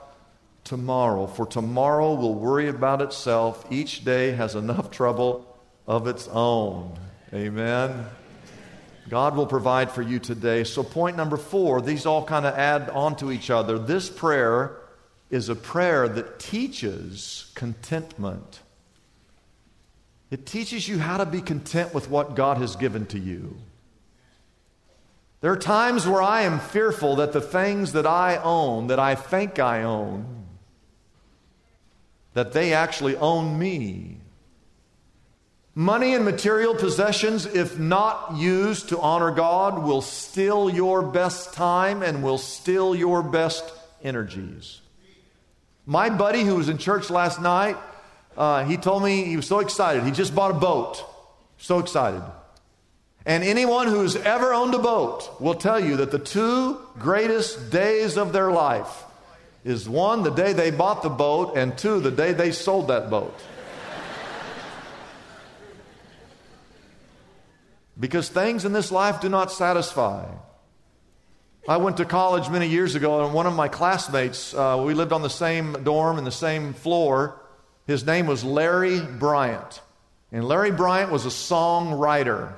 tomorrow, 0.64 1.26
for 1.26 1.46
tomorrow 1.46 2.14
will 2.14 2.36
worry 2.36 2.68
about 2.68 3.02
itself. 3.02 3.66
Each 3.72 4.06
day 4.06 4.32
has 4.32 4.54
enough 4.54 4.92
trouble 4.92 5.48
of 5.88 6.08
its 6.08 6.28
own. 6.28 7.00
Amen. 7.34 8.06
God 9.10 9.36
will 9.36 9.48
provide 9.48 9.92
for 9.92 10.02
you 10.02 10.20
today. 10.20 10.64
So, 10.64 10.84
point 10.84 11.18
number 11.18 11.38
four, 11.38 11.82
these 11.82 12.06
all 12.06 12.24
kind 12.24 12.46
of 12.46 12.54
add 12.56 12.90
on 12.90 13.16
to 13.18 13.32
each 13.32 13.50
other. 13.50 13.78
This 13.78 14.10
prayer 14.10 14.78
is 15.30 15.50
a 15.50 15.56
prayer 15.56 16.08
that 16.08 16.40
teaches 16.40 17.52
contentment. 17.56 18.62
It 20.30 20.46
teaches 20.46 20.88
you 20.88 21.00
how 21.00 21.18
to 21.18 21.26
be 21.26 21.42
content 21.42 21.94
with 21.94 22.10
what 22.10 22.36
God 22.36 22.58
has 22.58 22.76
given 22.76 23.06
to 23.08 23.20
you. 23.20 23.58
There 25.42 25.52
are 25.52 25.58
times 25.58 26.08
where 26.08 26.22
I 26.22 26.44
am 26.44 26.60
fearful 26.60 27.18
that 27.18 27.34
the 27.34 27.42
things 27.42 27.94
that 27.94 28.06
I 28.06 28.38
own, 28.38 28.88
that 28.88 29.00
I 29.00 29.16
think 29.16 29.60
I 29.60 29.84
own, 29.84 30.46
that 32.34 32.54
they 32.54 32.74
actually 32.74 33.18
own 33.18 33.58
me. 33.58 34.21
Money 35.74 36.14
and 36.16 36.26
material 36.26 36.76
possessions, 36.76 37.46
if 37.46 37.80
not 37.80 38.36
used 38.36 38.90
to 38.90 39.00
honor 39.00 39.32
God, 39.32 39.82
will 39.84 40.02
steal 40.02 40.70
your 40.70 41.02
best 41.02 41.54
time 41.54 42.04
and 42.04 42.22
will 42.22 42.38
steal 42.38 42.94
your 42.94 43.24
best 43.24 43.64
energies. 44.04 44.82
My 45.86 46.10
buddy 46.10 46.42
who 46.42 46.56
was 46.56 46.68
in 46.68 46.78
church 46.78 47.10
last 47.10 47.42
night, 47.42 47.78
uh, 48.36 48.66
he 48.66 48.76
told 48.76 49.02
me 49.04 49.24
he 49.24 49.38
was 49.38 49.48
so 49.48 49.60
excited. 49.60 50.04
He 50.04 50.12
just 50.12 50.36
bought 50.36 50.52
a 50.52 50.56
boat. 50.56 51.06
So 51.58 51.80
excited. 51.80 52.24
And 53.26 53.44
anyone 53.44 53.88
who's 53.88 54.16
ever 54.16 54.54
owned 54.54 54.74
a 54.74 54.80
boat 54.80 55.30
will 55.40 55.56
tell 55.56 55.80
you 55.80 55.98
that 55.98 56.12
the 56.12 56.20
two 56.20 56.80
greatest 57.00 57.70
days 57.70 58.18
of 58.18 58.34
their 58.34 58.52
life 58.52 59.06
is 59.64 59.88
one, 59.88 60.24
the 60.24 60.32
day 60.32 60.54
they 60.54 60.72
bought 60.72 61.04
the 61.04 61.10
boat, 61.10 61.56
and 61.56 61.78
two, 61.78 62.00
the 62.00 62.12
day 62.12 62.34
they 62.34 62.52
sold 62.52 62.88
that 62.88 63.10
boat. 63.10 63.40
Because 68.02 68.28
things 68.28 68.66
in 68.66 68.74
this 68.74 68.92
life 68.92 69.22
do 69.22 69.30
not 69.30 69.52
satisfy. 69.52 70.26
I 71.68 71.78
went 71.78 71.98
to 71.98 72.06
college 72.06 72.50
many 72.50 72.68
years 72.68 72.96
ago, 72.96 73.24
and 73.24 73.32
one 73.32 73.46
of 73.46 73.54
my 73.54 73.68
classmates, 73.68 74.56
uh, 74.56 74.82
we 74.84 74.96
lived 74.96 75.14
on 75.14 75.22
the 75.22 75.30
same 75.30 75.84
dorm 75.84 76.18
and 76.18 76.26
the 76.26 76.32
same 76.32 76.74
floor. 76.74 77.40
His 77.86 78.04
name 78.04 78.26
was 78.26 78.44
Larry 78.44 79.00
Bryant. 79.00 79.82
And 80.32 80.44
Larry 80.48 80.72
Bryant 80.72 81.12
was 81.12 81.28
a 81.28 81.30
songwriter. 81.30 82.56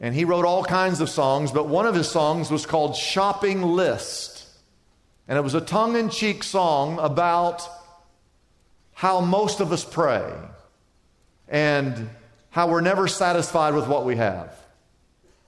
And 0.00 0.14
he 0.14 0.26
wrote 0.26 0.44
all 0.44 0.62
kinds 0.62 1.00
of 1.00 1.08
songs, 1.08 1.50
but 1.50 1.66
one 1.66 1.86
of 1.86 1.94
his 1.94 2.10
songs 2.10 2.50
was 2.50 2.66
called 2.66 2.94
Shopping 2.94 3.62
List. 3.62 4.46
And 5.26 5.38
it 5.38 5.42
was 5.42 5.54
a 5.54 5.62
tongue 5.62 5.96
in 5.96 6.10
cheek 6.10 6.42
song 6.42 6.98
about 6.98 7.66
how 8.92 9.22
most 9.22 9.60
of 9.60 9.72
us 9.72 9.82
pray 9.82 10.30
and 11.48 12.10
how 12.50 12.68
we're 12.68 12.82
never 12.82 13.08
satisfied 13.08 13.72
with 13.72 13.88
what 13.88 14.04
we 14.04 14.16
have. 14.16 14.54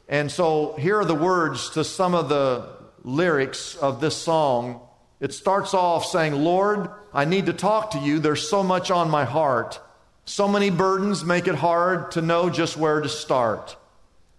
And 0.08 0.30
so 0.30 0.74
here 0.78 1.00
are 1.00 1.04
the 1.04 1.14
words 1.14 1.70
to 1.70 1.84
some 1.84 2.14
of 2.14 2.28
the 2.28 2.68
lyrics 3.02 3.76
of 3.76 4.00
this 4.00 4.16
song. 4.16 4.80
It 5.20 5.32
starts 5.32 5.74
off 5.74 6.06
saying, 6.06 6.34
Lord, 6.34 6.90
I 7.12 7.24
need 7.24 7.46
to 7.46 7.52
talk 7.52 7.92
to 7.92 7.98
you. 7.98 8.18
There's 8.18 8.48
so 8.48 8.62
much 8.62 8.90
on 8.90 9.10
my 9.10 9.24
heart. 9.24 9.80
So 10.24 10.48
many 10.48 10.70
burdens 10.70 11.24
make 11.24 11.48
it 11.48 11.54
hard 11.54 12.12
to 12.12 12.22
know 12.22 12.50
just 12.50 12.76
where 12.76 13.00
to 13.00 13.08
start. 13.08 13.76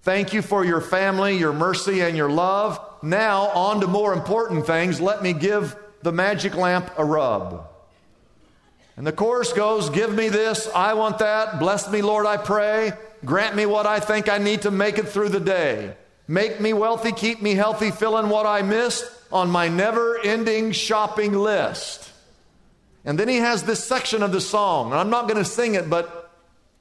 Thank 0.03 0.33
you 0.33 0.41
for 0.41 0.63
your 0.63 0.81
family, 0.81 1.37
your 1.37 1.53
mercy, 1.53 2.01
and 2.01 2.15
your 2.15 2.29
love. 2.29 2.79
Now, 3.01 3.47
on 3.47 3.81
to 3.81 3.87
more 3.87 4.13
important 4.13 4.65
things. 4.65 5.01
Let 5.01 5.21
me 5.21 5.33
give 5.33 5.75
the 6.01 6.11
magic 6.11 6.55
lamp 6.55 6.91
a 6.97 7.03
rub. 7.03 7.67
And 8.95 9.05
the 9.05 9.11
chorus 9.11 9.53
goes, 9.53 9.89
Give 9.89 10.13
me 10.13 10.29
this, 10.29 10.67
I 10.73 10.93
want 10.93 11.19
that. 11.19 11.59
Bless 11.59 11.89
me, 11.91 12.01
Lord, 12.01 12.25
I 12.25 12.37
pray. 12.37 12.93
Grant 13.27 13.57
me 13.57 13.65
what 13.65 13.85
I 13.85 13.99
think 13.99 14.29
I 14.29 14.37
need 14.37 14.61
to 14.61 14.71
make 14.71 14.97
it 14.97 15.09
through 15.09 15.29
the 15.29 15.41
day. 15.41 15.95
Make 16.29 16.61
me 16.61 16.71
wealthy, 16.71 17.11
keep 17.11 17.41
me 17.41 17.55
healthy, 17.55 17.91
fill 17.91 18.17
in 18.17 18.29
what 18.29 18.45
I 18.45 18.61
missed 18.61 19.03
on 19.33 19.49
my 19.49 19.67
never 19.67 20.17
ending 20.23 20.71
shopping 20.71 21.33
list. 21.33 22.09
And 23.03 23.19
then 23.19 23.27
he 23.27 23.35
has 23.35 23.63
this 23.63 23.83
section 23.83 24.23
of 24.23 24.31
the 24.31 24.39
song, 24.39 24.91
and 24.91 24.99
I'm 24.99 25.09
not 25.09 25.27
going 25.27 25.43
to 25.43 25.49
sing 25.49 25.75
it, 25.75 25.89
but 25.89 26.31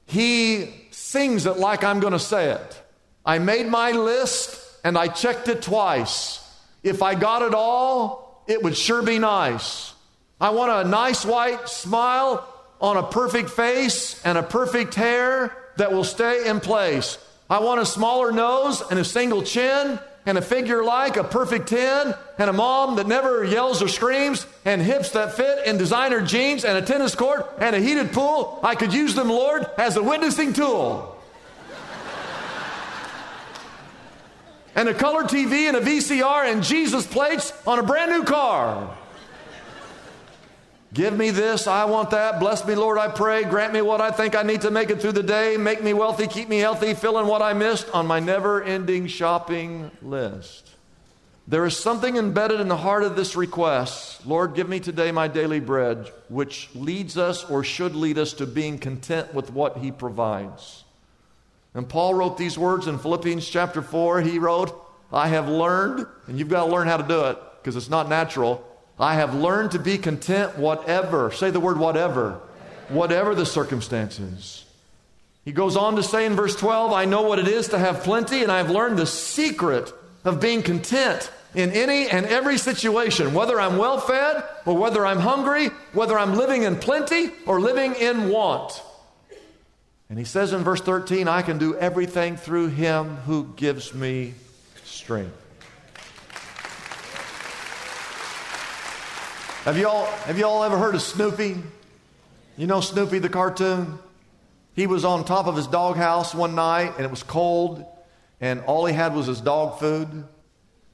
he 0.05 0.73
sings 0.91 1.45
it 1.45 1.57
like 1.57 1.83
I'm 1.83 1.99
going 1.99 2.13
to 2.13 2.19
say 2.19 2.51
it. 2.51 2.81
I 3.25 3.39
made 3.39 3.67
my 3.67 3.91
list 3.91 4.57
and 4.85 4.97
I 4.97 5.09
checked 5.09 5.49
it 5.49 5.61
twice. 5.61 6.39
If 6.81 7.03
I 7.03 7.15
got 7.15 7.41
it 7.41 7.53
all, 7.53 8.45
it 8.47 8.63
would 8.63 8.77
sure 8.77 9.01
be 9.01 9.19
nice. 9.19 9.93
I 10.39 10.51
want 10.51 10.87
a 10.87 10.89
nice 10.89 11.25
white 11.25 11.67
smile 11.67 12.47
on 12.79 12.95
a 12.95 13.03
perfect 13.03 13.49
face 13.49 14.23
and 14.23 14.37
a 14.37 14.43
perfect 14.43 14.95
hair 14.95 15.66
that 15.77 15.91
will 15.91 16.03
stay 16.03 16.47
in 16.47 16.59
place. 16.59 17.17
I 17.49 17.59
want 17.59 17.79
a 17.79 17.85
smaller 17.85 18.31
nose 18.31 18.83
and 18.89 18.99
a 18.99 19.05
single 19.05 19.41
chin 19.41 19.99
and 20.25 20.37
a 20.37 20.41
figure 20.41 20.83
like 20.83 21.15
a 21.15 21.23
perfect 21.23 21.69
10 21.69 22.13
and 22.37 22.49
a 22.49 22.53
mom 22.53 22.97
that 22.97 23.07
never 23.07 23.45
yells 23.45 23.81
or 23.81 23.87
screams 23.87 24.45
and 24.65 24.81
hips 24.81 25.11
that 25.11 25.33
fit 25.35 25.65
in 25.65 25.77
designer 25.77 26.21
jeans 26.21 26.65
and 26.65 26.77
a 26.77 26.81
tennis 26.81 27.15
court 27.15 27.49
and 27.59 27.75
a 27.75 27.79
heated 27.79 28.11
pool. 28.11 28.59
I 28.61 28.75
could 28.75 28.93
use 28.93 29.15
them, 29.15 29.29
Lord, 29.29 29.65
as 29.77 29.95
a 29.95 30.03
witnessing 30.03 30.51
tool. 30.51 31.15
and 34.75 34.89
a 34.89 34.93
color 34.93 35.23
TV 35.23 35.67
and 35.67 35.77
a 35.77 35.81
VCR 35.81 36.51
and 36.51 36.61
Jesus 36.61 37.07
plates 37.07 37.53
on 37.65 37.79
a 37.79 37.83
brand 37.83 38.11
new 38.11 38.23
car. 38.23 38.96
Give 40.93 41.15
me 41.15 41.31
this, 41.31 41.67
I 41.67 41.85
want 41.85 42.11
that. 42.11 42.39
Bless 42.39 42.65
me, 42.65 42.73
Lord, 42.73 42.97
I 42.97 43.09
pray. 43.09 43.43
Grant 43.43 43.73
me 43.73 43.81
what 43.81 43.99
I 43.99 44.11
think 44.11 44.35
I 44.35 44.43
need 44.43 44.61
to 44.61 44.71
make 44.71 44.89
it 44.89 45.01
through 45.01 45.11
the 45.11 45.23
day. 45.23 45.57
Make 45.57 45.83
me 45.83 45.93
wealthy, 45.93 46.27
keep 46.27 46.47
me 46.47 46.59
healthy, 46.59 46.93
fill 46.93 47.19
in 47.19 47.27
what 47.27 47.41
I 47.41 47.53
missed 47.53 47.89
on 47.89 48.07
my 48.07 48.19
never 48.19 48.63
ending 48.63 49.07
shopping 49.07 49.91
list. 50.01 50.71
There 51.49 51.65
is 51.65 51.77
something 51.77 52.17
embedded 52.17 52.59
in 52.59 52.67
the 52.67 52.77
heart 52.77 53.03
of 53.03 53.15
this 53.15 53.35
request 53.35 54.25
Lord, 54.25 54.55
give 54.55 54.67
me 54.67 54.81
today 54.81 55.11
my 55.11 55.27
daily 55.27 55.61
bread, 55.61 56.11
which 56.27 56.69
leads 56.75 57.17
us 57.17 57.45
or 57.45 57.63
should 57.63 57.95
lead 57.95 58.17
us 58.17 58.33
to 58.33 58.45
being 58.45 58.77
content 58.77 59.33
with 59.33 59.51
what 59.51 59.77
He 59.77 59.91
provides. 59.91 60.83
And 61.73 61.87
Paul 61.87 62.15
wrote 62.15 62.37
these 62.37 62.57
words 62.57 62.87
in 62.87 62.97
Philippians 62.97 63.47
chapter 63.47 63.81
4. 63.81 64.21
He 64.21 64.39
wrote, 64.39 64.75
I 65.13 65.27
have 65.27 65.47
learned, 65.47 66.05
and 66.27 66.37
you've 66.39 66.49
got 66.49 66.65
to 66.65 66.71
learn 66.71 66.87
how 66.87 66.97
to 66.97 67.07
do 67.07 67.25
it 67.25 67.37
because 67.61 67.75
it's 67.75 67.89
not 67.89 68.09
natural. 68.09 68.65
I 68.99 69.15
have 69.15 69.35
learned 69.35 69.71
to 69.71 69.79
be 69.79 69.97
content, 69.97 70.57
whatever. 70.57 71.31
Say 71.31 71.51
the 71.51 71.59
word 71.59 71.77
whatever. 71.77 72.39
Whatever 72.89 73.35
the 73.35 73.45
circumstances. 73.45 74.65
He 75.45 75.51
goes 75.51 75.77
on 75.77 75.95
to 75.95 76.03
say 76.03 76.25
in 76.25 76.35
verse 76.35 76.55
12, 76.55 76.91
I 76.91 77.05
know 77.05 77.21
what 77.21 77.39
it 77.39 77.47
is 77.47 77.69
to 77.69 77.77
have 77.77 78.03
plenty, 78.03 78.43
and 78.43 78.51
I 78.51 78.57
have 78.57 78.69
learned 78.69 78.97
the 78.97 79.05
secret 79.05 79.93
of 80.25 80.41
being 80.41 80.61
content 80.61 81.31
in 81.55 81.71
any 81.71 82.09
and 82.09 82.25
every 82.25 82.57
situation, 82.57 83.33
whether 83.33 83.59
I'm 83.59 83.77
well 83.77 83.99
fed 83.99 84.43
or 84.65 84.75
whether 84.75 85.05
I'm 85.05 85.19
hungry, 85.19 85.69
whether 85.93 86.17
I'm 86.17 86.35
living 86.35 86.63
in 86.63 86.75
plenty 86.75 87.31
or 87.45 87.61
living 87.61 87.95
in 87.95 88.29
want. 88.29 88.81
And 90.09 90.19
he 90.19 90.25
says 90.25 90.53
in 90.53 90.63
verse 90.63 90.81
13, 90.81 91.27
I 91.27 91.41
can 91.41 91.57
do 91.57 91.75
everything 91.75 92.35
through 92.37 92.67
him 92.67 93.17
who 93.17 93.53
gives 93.55 93.93
me 93.93 94.33
strength. 94.83 95.46
Have 99.67 99.77
you 99.77 99.89
all, 99.89 100.05
have 100.05 100.37
you 100.37 100.45
all 100.45 100.63
ever 100.63 100.77
heard 100.77 100.95
of 100.95 101.01
Snoopy? 101.01 101.57
You 102.55 102.67
know 102.67 102.79
Snoopy 102.79 103.19
the 103.19 103.27
cartoon? 103.27 103.99
He 104.73 104.87
was 104.87 105.03
on 105.03 105.25
top 105.25 105.45
of 105.45 105.57
his 105.57 105.67
doghouse 105.67 106.33
one 106.33 106.55
night 106.55 106.93
and 106.95 107.03
it 107.03 107.11
was 107.11 107.21
cold 107.21 107.85
and 108.39 108.61
all 108.61 108.85
he 108.85 108.93
had 108.93 109.13
was 109.13 109.27
his 109.27 109.41
dog 109.41 109.77
food 109.77 110.23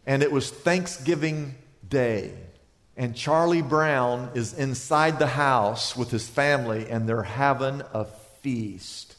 and 0.08 0.24
it 0.24 0.32
was 0.32 0.50
Thanksgiving 0.50 1.54
Day. 1.88 2.34
And 2.98 3.16
Charlie 3.16 3.62
Brown 3.62 4.32
is 4.34 4.56
inside 4.56 5.20
the 5.20 5.28
house 5.28 5.96
with 5.96 6.10
his 6.10 6.28
family 6.28 6.90
and 6.90 7.08
they're 7.08 7.22
having 7.22 7.84
a 7.94 8.06
feast. 8.42 9.16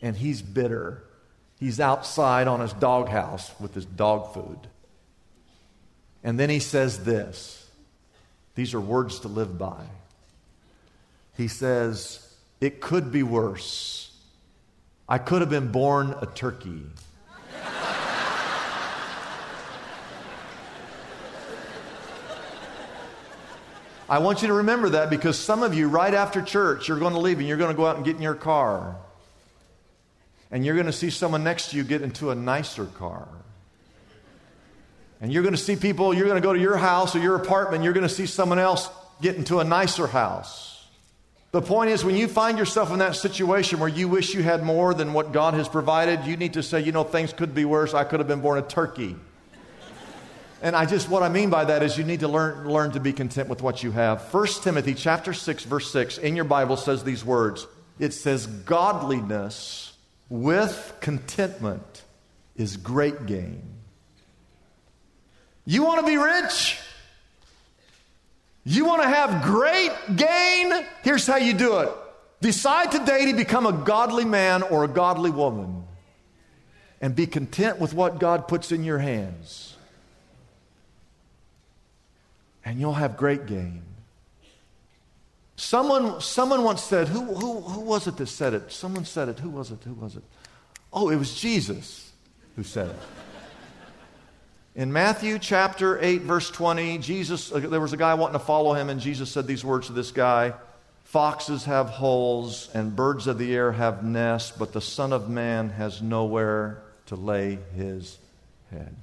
And 0.00 0.16
he's 0.16 0.40
bitter. 0.40 1.04
He's 1.60 1.78
outside 1.78 2.48
on 2.48 2.60
his 2.60 2.72
doghouse 2.72 3.52
with 3.60 3.74
his 3.74 3.84
dog 3.84 4.32
food. 4.32 4.66
And 6.24 6.40
then 6.40 6.48
he 6.48 6.58
says 6.58 7.04
this 7.04 7.57
these 8.58 8.74
are 8.74 8.80
words 8.80 9.20
to 9.20 9.28
live 9.28 9.56
by. 9.56 9.84
He 11.36 11.46
says, 11.46 12.34
It 12.60 12.80
could 12.80 13.12
be 13.12 13.22
worse. 13.22 14.12
I 15.08 15.18
could 15.18 15.42
have 15.42 15.48
been 15.48 15.70
born 15.70 16.12
a 16.20 16.26
turkey. 16.26 16.82
I 24.08 24.18
want 24.18 24.42
you 24.42 24.48
to 24.48 24.54
remember 24.54 24.88
that 24.88 25.08
because 25.08 25.38
some 25.38 25.62
of 25.62 25.72
you, 25.72 25.86
right 25.86 26.12
after 26.12 26.42
church, 26.42 26.88
you're 26.88 26.98
going 26.98 27.12
to 27.12 27.20
leave 27.20 27.38
and 27.38 27.46
you're 27.46 27.58
going 27.58 27.70
to 27.70 27.76
go 27.76 27.86
out 27.86 27.94
and 27.94 28.04
get 28.04 28.16
in 28.16 28.22
your 28.22 28.34
car. 28.34 28.96
And 30.50 30.66
you're 30.66 30.74
going 30.74 30.86
to 30.86 30.92
see 30.92 31.10
someone 31.10 31.44
next 31.44 31.70
to 31.70 31.76
you 31.76 31.84
get 31.84 32.02
into 32.02 32.30
a 32.30 32.34
nicer 32.34 32.86
car. 32.86 33.28
And 35.20 35.32
you're 35.32 35.42
going 35.42 35.54
to 35.54 35.60
see 35.60 35.76
people, 35.76 36.14
you're 36.14 36.26
going 36.26 36.40
to 36.40 36.46
go 36.46 36.52
to 36.52 36.60
your 36.60 36.76
house 36.76 37.16
or 37.16 37.18
your 37.18 37.36
apartment, 37.36 37.82
you're 37.82 37.92
going 37.92 38.06
to 38.06 38.14
see 38.14 38.26
someone 38.26 38.58
else 38.58 38.88
get 39.20 39.36
into 39.36 39.58
a 39.58 39.64
nicer 39.64 40.06
house. 40.06 40.86
The 41.50 41.62
point 41.62 41.90
is, 41.90 42.04
when 42.04 42.14
you 42.14 42.28
find 42.28 42.58
yourself 42.58 42.92
in 42.92 42.98
that 42.98 43.16
situation 43.16 43.80
where 43.80 43.88
you 43.88 44.06
wish 44.06 44.34
you 44.34 44.42
had 44.42 44.62
more 44.62 44.92
than 44.92 45.14
what 45.14 45.32
God 45.32 45.54
has 45.54 45.66
provided, 45.66 46.24
you 46.26 46.36
need 46.36 46.52
to 46.54 46.62
say, 46.62 46.80
you 46.80 46.92
know, 46.92 47.04
things 47.04 47.32
could 47.32 47.54
be 47.54 47.64
worse. 47.64 47.94
I 47.94 48.04
could 48.04 48.20
have 48.20 48.28
been 48.28 48.42
born 48.42 48.58
a 48.58 48.62
turkey. 48.62 49.16
And 50.60 50.76
I 50.76 50.84
just, 50.86 51.08
what 51.08 51.22
I 51.22 51.28
mean 51.28 51.50
by 51.50 51.64
that 51.64 51.82
is 51.82 51.96
you 51.96 52.04
need 52.04 52.20
to 52.20 52.28
learn, 52.28 52.68
learn 52.68 52.90
to 52.92 53.00
be 53.00 53.12
content 53.12 53.48
with 53.48 53.62
what 53.62 53.82
you 53.82 53.92
have. 53.92 54.22
1 54.34 54.46
Timothy 54.62 54.92
chapter 54.92 55.32
6, 55.32 55.64
verse 55.64 55.90
6 55.90 56.18
in 56.18 56.36
your 56.36 56.44
Bible 56.44 56.76
says 56.76 57.02
these 57.02 57.24
words. 57.24 57.66
It 57.98 58.12
says, 58.12 58.46
godliness 58.46 59.96
with 60.28 60.96
contentment 61.00 62.02
is 62.56 62.76
great 62.76 63.26
gain. 63.26 63.77
You 65.68 65.82
want 65.82 66.00
to 66.00 66.06
be 66.06 66.16
rich? 66.16 66.78
You 68.64 68.86
want 68.86 69.02
to 69.02 69.08
have 69.08 69.44
great 69.44 69.92
gain? 70.16 70.72
Here's 71.02 71.26
how 71.26 71.36
you 71.36 71.52
do 71.52 71.80
it. 71.80 71.90
Decide 72.40 72.90
today 72.90 73.30
to 73.30 73.36
become 73.36 73.66
a 73.66 73.72
godly 73.72 74.24
man 74.24 74.62
or 74.62 74.84
a 74.84 74.88
godly 74.88 75.30
woman 75.30 75.84
and 77.02 77.14
be 77.14 77.26
content 77.26 77.78
with 77.78 77.92
what 77.92 78.18
God 78.18 78.48
puts 78.48 78.72
in 78.72 78.82
your 78.82 78.96
hands 78.96 79.76
and 82.64 82.80
you'll 82.80 82.94
have 82.94 83.18
great 83.18 83.44
gain. 83.44 83.82
Someone, 85.56 86.22
someone 86.22 86.64
once 86.64 86.82
said, 86.82 87.08
who, 87.08 87.34
who, 87.34 87.60
who 87.60 87.80
was 87.80 88.06
it 88.06 88.16
that 88.16 88.28
said 88.28 88.54
it? 88.54 88.72
Someone 88.72 89.04
said 89.04 89.28
it. 89.28 89.38
Who 89.40 89.50
was 89.50 89.70
it? 89.70 89.80
Who 89.84 89.92
was 89.92 90.16
it? 90.16 90.22
Oh, 90.94 91.10
it 91.10 91.16
was 91.16 91.38
Jesus 91.38 92.10
who 92.56 92.62
said 92.62 92.88
it. 92.88 92.96
In 94.78 94.92
Matthew 94.92 95.40
chapter 95.40 95.98
8, 96.00 96.22
verse 96.22 96.52
20, 96.52 96.98
Jesus, 96.98 97.50
uh, 97.50 97.58
there 97.58 97.80
was 97.80 97.92
a 97.92 97.96
guy 97.96 98.14
wanting 98.14 98.38
to 98.38 98.46
follow 98.46 98.74
him, 98.74 98.90
and 98.90 99.00
Jesus 99.00 99.28
said 99.28 99.44
these 99.44 99.64
words 99.64 99.88
to 99.88 99.92
this 99.92 100.12
guy 100.12 100.54
Foxes 101.02 101.64
have 101.64 101.88
holes, 101.88 102.70
and 102.74 102.94
birds 102.94 103.26
of 103.26 103.38
the 103.38 103.52
air 103.52 103.72
have 103.72 104.04
nests, 104.04 104.56
but 104.56 104.72
the 104.72 104.80
Son 104.80 105.12
of 105.12 105.28
Man 105.28 105.70
has 105.70 106.00
nowhere 106.00 106.80
to 107.06 107.16
lay 107.16 107.58
his 107.74 108.18
head. 108.70 108.94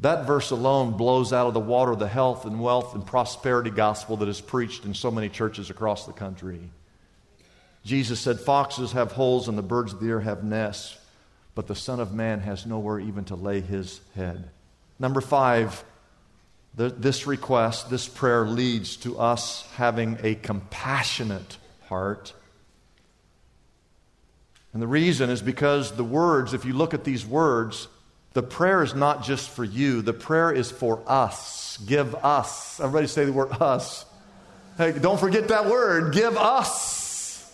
That 0.00 0.26
verse 0.26 0.50
alone 0.50 0.98
blows 0.98 1.32
out 1.32 1.46
of 1.46 1.54
the 1.54 1.60
water 1.60 1.96
the 1.96 2.06
health 2.06 2.44
and 2.44 2.60
wealth 2.60 2.94
and 2.94 3.06
prosperity 3.06 3.70
gospel 3.70 4.18
that 4.18 4.28
is 4.28 4.42
preached 4.42 4.84
in 4.84 4.92
so 4.92 5.10
many 5.10 5.30
churches 5.30 5.70
across 5.70 6.04
the 6.04 6.12
country. 6.12 6.60
Jesus 7.82 8.20
said, 8.20 8.40
Foxes 8.40 8.92
have 8.92 9.12
holes 9.12 9.48
and 9.48 9.56
the 9.56 9.62
birds 9.62 9.94
of 9.94 10.00
the 10.00 10.10
air 10.10 10.20
have 10.20 10.44
nests, 10.44 10.98
but 11.56 11.66
the 11.66 11.74
Son 11.74 11.98
of 11.98 12.12
Man 12.12 12.40
has 12.40 12.66
nowhere 12.66 13.00
even 13.00 13.24
to 13.24 13.34
lay 13.34 13.62
his 13.62 14.00
head. 14.14 14.50
Number 14.98 15.22
five, 15.22 15.82
this 16.74 17.26
request, 17.26 17.88
this 17.88 18.06
prayer 18.06 18.44
leads 18.44 18.96
to 18.98 19.18
us 19.18 19.66
having 19.76 20.18
a 20.22 20.34
compassionate 20.34 21.56
heart. 21.88 22.34
And 24.74 24.82
the 24.82 24.86
reason 24.86 25.30
is 25.30 25.40
because 25.40 25.92
the 25.92 26.04
words, 26.04 26.52
if 26.52 26.66
you 26.66 26.74
look 26.74 26.92
at 26.92 27.04
these 27.04 27.24
words, 27.24 27.88
the 28.34 28.42
prayer 28.42 28.82
is 28.82 28.94
not 28.94 29.24
just 29.24 29.48
for 29.48 29.64
you, 29.64 30.02
the 30.02 30.12
prayer 30.12 30.52
is 30.52 30.70
for 30.70 31.02
us. 31.06 31.78
Give 31.86 32.14
us. 32.16 32.78
Everybody 32.80 33.06
say 33.06 33.24
the 33.24 33.32
word 33.32 33.52
us. 33.52 34.04
Hey, 34.76 34.92
don't 34.92 35.18
forget 35.18 35.48
that 35.48 35.64
word. 35.70 36.12
Give 36.12 36.36
us 36.36 37.50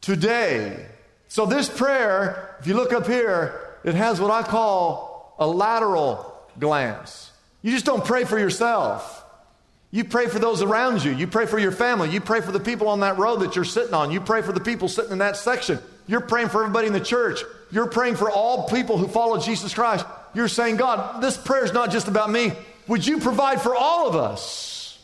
today. 0.00 0.86
So, 1.28 1.46
this 1.46 1.68
prayer, 1.68 2.56
if 2.60 2.66
you 2.66 2.74
look 2.74 2.92
up 2.92 3.06
here, 3.06 3.60
it 3.84 3.94
has 3.94 4.20
what 4.20 4.30
I 4.30 4.42
call 4.42 5.34
a 5.38 5.46
lateral 5.46 6.34
glance. 6.58 7.30
You 7.62 7.72
just 7.72 7.84
don't 7.84 8.04
pray 8.04 8.24
for 8.24 8.38
yourself. 8.38 9.24
You 9.90 10.04
pray 10.04 10.26
for 10.26 10.38
those 10.38 10.62
around 10.62 11.04
you. 11.04 11.12
You 11.12 11.26
pray 11.26 11.46
for 11.46 11.58
your 11.58 11.72
family. 11.72 12.10
You 12.10 12.20
pray 12.20 12.40
for 12.40 12.52
the 12.52 12.60
people 12.60 12.88
on 12.88 13.00
that 13.00 13.18
road 13.18 13.40
that 13.40 13.56
you're 13.56 13.64
sitting 13.64 13.94
on. 13.94 14.10
You 14.10 14.20
pray 14.20 14.42
for 14.42 14.52
the 14.52 14.60
people 14.60 14.88
sitting 14.88 15.12
in 15.12 15.18
that 15.18 15.36
section. 15.36 15.78
You're 16.06 16.20
praying 16.20 16.50
for 16.50 16.62
everybody 16.62 16.86
in 16.86 16.92
the 16.92 17.00
church. 17.00 17.42
You're 17.70 17.86
praying 17.86 18.16
for 18.16 18.30
all 18.30 18.68
people 18.68 18.98
who 18.98 19.08
follow 19.08 19.38
Jesus 19.40 19.74
Christ. 19.74 20.04
You're 20.34 20.48
saying, 20.48 20.76
God, 20.76 21.22
this 21.22 21.36
prayer 21.36 21.64
is 21.64 21.72
not 21.72 21.90
just 21.90 22.08
about 22.08 22.30
me. 22.30 22.52
Would 22.88 23.06
you 23.06 23.18
provide 23.18 23.60
for 23.60 23.74
all 23.74 24.08
of 24.08 24.14
us? 24.14 24.98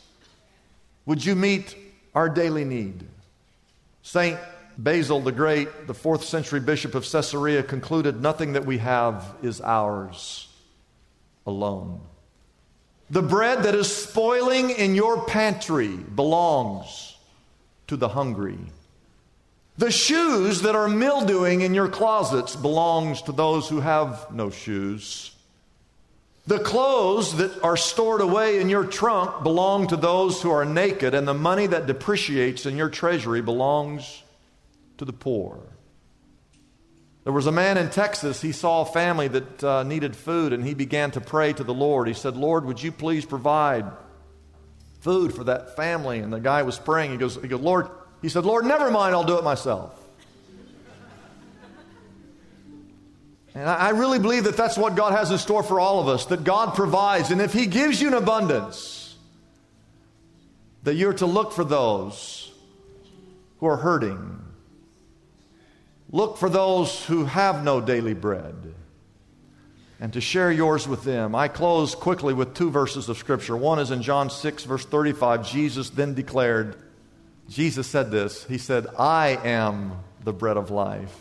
Would 1.06 1.24
you 1.24 1.34
meet 1.34 1.76
our 2.14 2.28
daily 2.28 2.64
need? 2.64 3.02
Saint 4.02 4.38
Basil 4.78 5.20
the 5.20 5.32
Great, 5.32 5.86
the 5.86 5.94
fourth 5.94 6.24
century 6.24 6.60
bishop 6.60 6.94
of 6.94 7.04
Caesarea, 7.04 7.62
concluded 7.62 8.20
nothing 8.20 8.54
that 8.54 8.64
we 8.64 8.78
have 8.78 9.34
is 9.42 9.60
ours 9.60 10.48
alone. 11.46 12.00
The 13.10 13.22
bread 13.22 13.64
that 13.64 13.74
is 13.74 13.94
spoiling 13.94 14.70
in 14.70 14.94
your 14.94 15.24
pantry 15.26 15.96
belongs 15.96 17.16
to 17.88 17.96
the 17.96 18.08
hungry. 18.08 18.58
The 19.76 19.90
shoes 19.90 20.62
that 20.62 20.74
are 20.74 20.88
mildewing 20.88 21.60
in 21.60 21.74
your 21.74 21.88
closets 21.88 22.56
belongs 22.56 23.22
to 23.22 23.32
those 23.32 23.68
who 23.68 23.80
have 23.80 24.32
no 24.32 24.50
shoes. 24.50 25.34
The 26.46 26.58
clothes 26.58 27.36
that 27.36 27.62
are 27.62 27.76
stored 27.76 28.20
away 28.20 28.60
in 28.60 28.68
your 28.68 28.84
trunk 28.84 29.42
belong 29.42 29.88
to 29.88 29.96
those 29.96 30.42
who 30.42 30.50
are 30.50 30.64
naked, 30.64 31.14
and 31.14 31.26
the 31.26 31.34
money 31.34 31.66
that 31.66 31.86
depreciates 31.86 32.66
in 32.66 32.76
your 32.76 32.88
treasury 32.88 33.42
belongs 33.42 34.21
to 35.02 35.06
the 35.06 35.12
poor. 35.12 35.58
There 37.24 37.32
was 37.32 37.46
a 37.48 37.52
man 37.52 37.76
in 37.76 37.90
Texas, 37.90 38.40
he 38.40 38.52
saw 38.52 38.82
a 38.82 38.84
family 38.84 39.26
that 39.26 39.64
uh, 39.64 39.82
needed 39.82 40.14
food, 40.14 40.52
and 40.52 40.64
he 40.64 40.74
began 40.74 41.10
to 41.12 41.20
pray 41.20 41.52
to 41.52 41.64
the 41.64 41.74
Lord. 41.74 42.06
He 42.06 42.14
said, 42.14 42.36
Lord, 42.36 42.64
would 42.64 42.80
you 42.80 42.92
please 42.92 43.24
provide 43.24 43.84
food 45.00 45.34
for 45.34 45.44
that 45.44 45.74
family? 45.74 46.20
And 46.20 46.32
the 46.32 46.38
guy 46.38 46.62
was 46.62 46.78
praying. 46.78 47.10
He 47.10 47.16
goes, 47.16 47.34
he 47.34 47.48
goes 47.48 47.60
Lord, 47.60 47.88
he 48.22 48.28
said, 48.28 48.44
Lord, 48.44 48.64
never 48.64 48.92
mind, 48.92 49.14
I'll 49.14 49.24
do 49.24 49.38
it 49.38 49.44
myself. 49.44 49.98
And 53.54 53.68
I 53.68 53.90
really 53.90 54.20
believe 54.20 54.44
that 54.44 54.56
that's 54.56 54.78
what 54.78 54.94
God 54.94 55.12
has 55.12 55.30
in 55.30 55.38
store 55.38 55.62
for 55.62 55.78
all 55.78 56.00
of 56.00 56.08
us, 56.08 56.26
that 56.26 56.44
God 56.44 56.74
provides. 56.74 57.30
And 57.30 57.40
if 57.40 57.52
He 57.52 57.66
gives 57.66 58.00
you 58.00 58.08
an 58.08 58.14
abundance, 58.14 59.16
that 60.84 60.94
you're 60.94 61.12
to 61.14 61.26
look 61.26 61.52
for 61.52 61.64
those 61.64 62.50
who 63.58 63.66
are 63.66 63.76
hurting. 63.76 64.41
Look 66.12 66.36
for 66.36 66.50
those 66.50 67.04
who 67.06 67.24
have 67.24 67.64
no 67.64 67.80
daily 67.80 68.14
bread 68.14 68.74
and 69.98 70.12
to 70.12 70.20
share 70.20 70.52
yours 70.52 70.86
with 70.86 71.04
them. 71.04 71.34
I 71.34 71.48
close 71.48 71.94
quickly 71.94 72.34
with 72.34 72.54
two 72.54 72.70
verses 72.70 73.08
of 73.08 73.16
Scripture. 73.16 73.56
One 73.56 73.78
is 73.78 73.90
in 73.90 74.02
John 74.02 74.28
6, 74.28 74.64
verse 74.64 74.84
35. 74.84 75.48
Jesus 75.48 75.90
then 75.90 76.12
declared, 76.12 76.76
Jesus 77.48 77.86
said 77.86 78.10
this 78.10 78.44
He 78.44 78.58
said, 78.58 78.88
I 78.98 79.38
am 79.42 79.92
the 80.22 80.32
bread 80.32 80.56
of 80.56 80.70
life. 80.70 81.16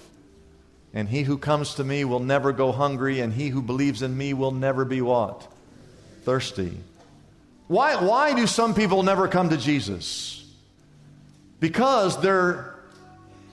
And 0.93 1.07
he 1.07 1.23
who 1.23 1.37
comes 1.37 1.75
to 1.75 1.85
me 1.85 2.03
will 2.03 2.19
never 2.19 2.51
go 2.51 2.73
hungry, 2.73 3.21
and 3.21 3.31
he 3.31 3.47
who 3.47 3.61
believes 3.61 4.01
in 4.01 4.17
me 4.17 4.33
will 4.33 4.51
never 4.51 4.83
be 4.83 5.01
what? 5.01 5.47
Thirsty. 6.23 6.77
Why, 7.67 8.03
why 8.03 8.33
do 8.33 8.45
some 8.45 8.73
people 8.73 9.03
never 9.03 9.29
come 9.29 9.49
to 9.49 9.57
Jesus? 9.57 10.43
Because 11.61 12.19
they're 12.19 12.70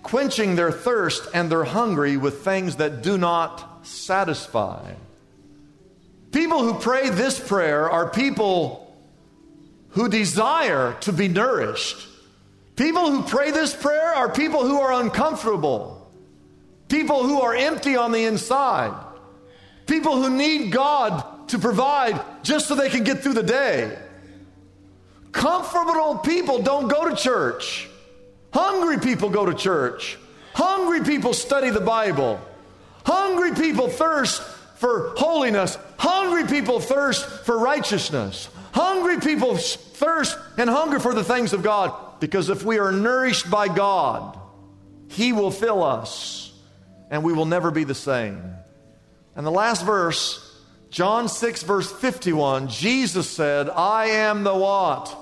quenching 0.08 0.56
their 0.56 0.72
thirst 0.72 1.28
and 1.34 1.50
they're 1.50 1.64
hungry 1.64 2.16
with 2.16 2.42
things 2.42 2.76
that 2.76 3.02
do 3.02 3.18
not 3.18 3.86
satisfy. 3.86 4.94
People 6.32 6.62
who 6.62 6.74
pray 6.74 7.10
this 7.10 7.38
prayer 7.38 7.90
are 7.90 8.08
people 8.08 8.96
who 9.90 10.08
desire 10.08 10.96
to 11.00 11.12
be 11.12 11.28
nourished. 11.28 12.06
People 12.76 13.10
who 13.10 13.22
pray 13.22 13.50
this 13.50 13.74
prayer 13.74 14.14
are 14.14 14.30
people 14.30 14.64
who 14.66 14.80
are 14.80 15.00
uncomfortable, 15.00 16.10
people 16.88 17.24
who 17.24 17.40
are 17.40 17.54
empty 17.54 17.96
on 17.96 18.12
the 18.12 18.24
inside, 18.24 18.94
people 19.86 20.22
who 20.22 20.30
need 20.30 20.70
God 20.70 21.48
to 21.48 21.58
provide 21.58 22.20
just 22.42 22.68
so 22.68 22.74
they 22.74 22.88
can 22.88 23.04
get 23.04 23.22
through 23.22 23.34
the 23.34 23.42
day. 23.42 23.98
Comfortable 25.32 26.18
people 26.18 26.62
don't 26.62 26.88
go 26.88 27.08
to 27.08 27.16
church. 27.16 27.88
Hungry 28.52 28.98
people 28.98 29.30
go 29.30 29.46
to 29.46 29.54
church. 29.54 30.18
Hungry 30.54 31.02
people 31.02 31.32
study 31.32 31.70
the 31.70 31.80
Bible. 31.80 32.40
Hungry 33.04 33.54
people 33.54 33.88
thirst 33.88 34.42
for 34.76 35.14
holiness. 35.16 35.78
Hungry 35.98 36.46
people 36.46 36.80
thirst 36.80 37.24
for 37.44 37.58
righteousness. 37.58 38.48
Hungry 38.72 39.20
people 39.20 39.56
thirst 39.56 40.38
and 40.56 40.68
hunger 40.70 41.00
for 41.00 41.14
the 41.14 41.24
things 41.24 41.52
of 41.52 41.62
God. 41.62 42.20
Because 42.20 42.48
if 42.48 42.64
we 42.64 42.78
are 42.78 42.92
nourished 42.92 43.50
by 43.50 43.68
God, 43.68 44.38
He 45.08 45.32
will 45.32 45.50
fill 45.50 45.82
us 45.82 46.52
and 47.10 47.22
we 47.22 47.32
will 47.32 47.46
never 47.46 47.70
be 47.70 47.84
the 47.84 47.94
same. 47.94 48.42
And 49.36 49.46
the 49.46 49.50
last 49.50 49.84
verse, 49.84 50.44
John 50.90 51.28
6, 51.28 51.62
verse 51.62 51.90
51, 51.90 52.68
Jesus 52.68 53.28
said, 53.28 53.70
I 53.70 54.06
am 54.06 54.42
the 54.42 54.54
what? 54.54 55.16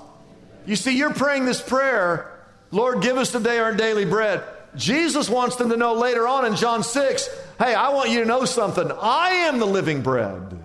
You 0.64 0.76
see, 0.76 0.96
you're 0.96 1.12
praying 1.12 1.44
this 1.44 1.60
prayer, 1.60 2.35
Lord, 2.76 3.00
give 3.00 3.16
us 3.16 3.32
today 3.32 3.58
our 3.58 3.74
daily 3.74 4.04
bread. 4.04 4.44
Jesus 4.74 5.30
wants 5.30 5.56
them 5.56 5.70
to 5.70 5.78
know 5.78 5.94
later 5.94 6.28
on 6.28 6.44
in 6.44 6.56
John 6.56 6.82
6, 6.82 7.28
hey, 7.58 7.74
I 7.74 7.88
want 7.88 8.10
you 8.10 8.20
to 8.20 8.26
know 8.26 8.44
something. 8.44 8.92
I 9.00 9.30
am 9.30 9.58
the 9.58 9.64
living 9.64 10.02
bread 10.02 10.62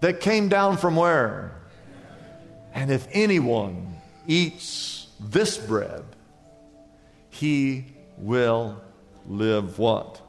that 0.00 0.20
came 0.20 0.50
down 0.50 0.76
from 0.76 0.96
where? 0.96 1.62
And 2.74 2.92
if 2.92 3.08
anyone 3.10 3.96
eats 4.26 5.06
this 5.18 5.56
bread, 5.56 6.04
he 7.30 7.86
will 8.18 8.78
live 9.26 9.78
what? 9.78 10.20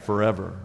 Forever. 0.00 0.58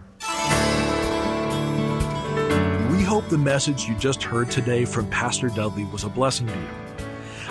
We 2.90 3.04
hope 3.04 3.28
the 3.28 3.38
message 3.38 3.84
you 3.84 3.94
just 3.94 4.24
heard 4.24 4.50
today 4.50 4.84
from 4.84 5.08
Pastor 5.08 5.50
Dudley 5.50 5.84
was 5.84 6.02
a 6.02 6.08
blessing 6.08 6.48
to 6.48 6.52
you. 6.52 6.89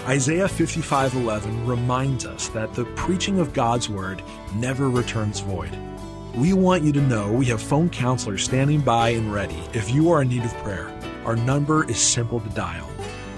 Isaiah 0.07 0.47
55:11 0.47 1.67
reminds 1.67 2.25
us 2.25 2.47
that 2.49 2.73
the 2.73 2.85
preaching 2.95 3.39
of 3.39 3.53
God's 3.53 3.89
word 3.89 4.23
never 4.55 4.89
returns 4.89 5.39
void. 5.41 5.77
We 6.33 6.53
want 6.53 6.83
you 6.83 6.91
to 6.93 7.01
know 7.01 7.31
we 7.31 7.45
have 7.47 7.61
phone 7.61 7.89
counselors 7.89 8.43
standing 8.43 8.81
by 8.81 9.09
and 9.09 9.31
ready 9.31 9.61
if 9.73 9.91
you 9.91 10.09
are 10.11 10.21
in 10.21 10.29
need 10.29 10.45
of 10.45 10.53
prayer. 10.59 10.89
Our 11.25 11.35
number 11.35 11.87
is 11.89 11.99
simple 11.99 12.39
to 12.39 12.49
dial. 12.49 12.89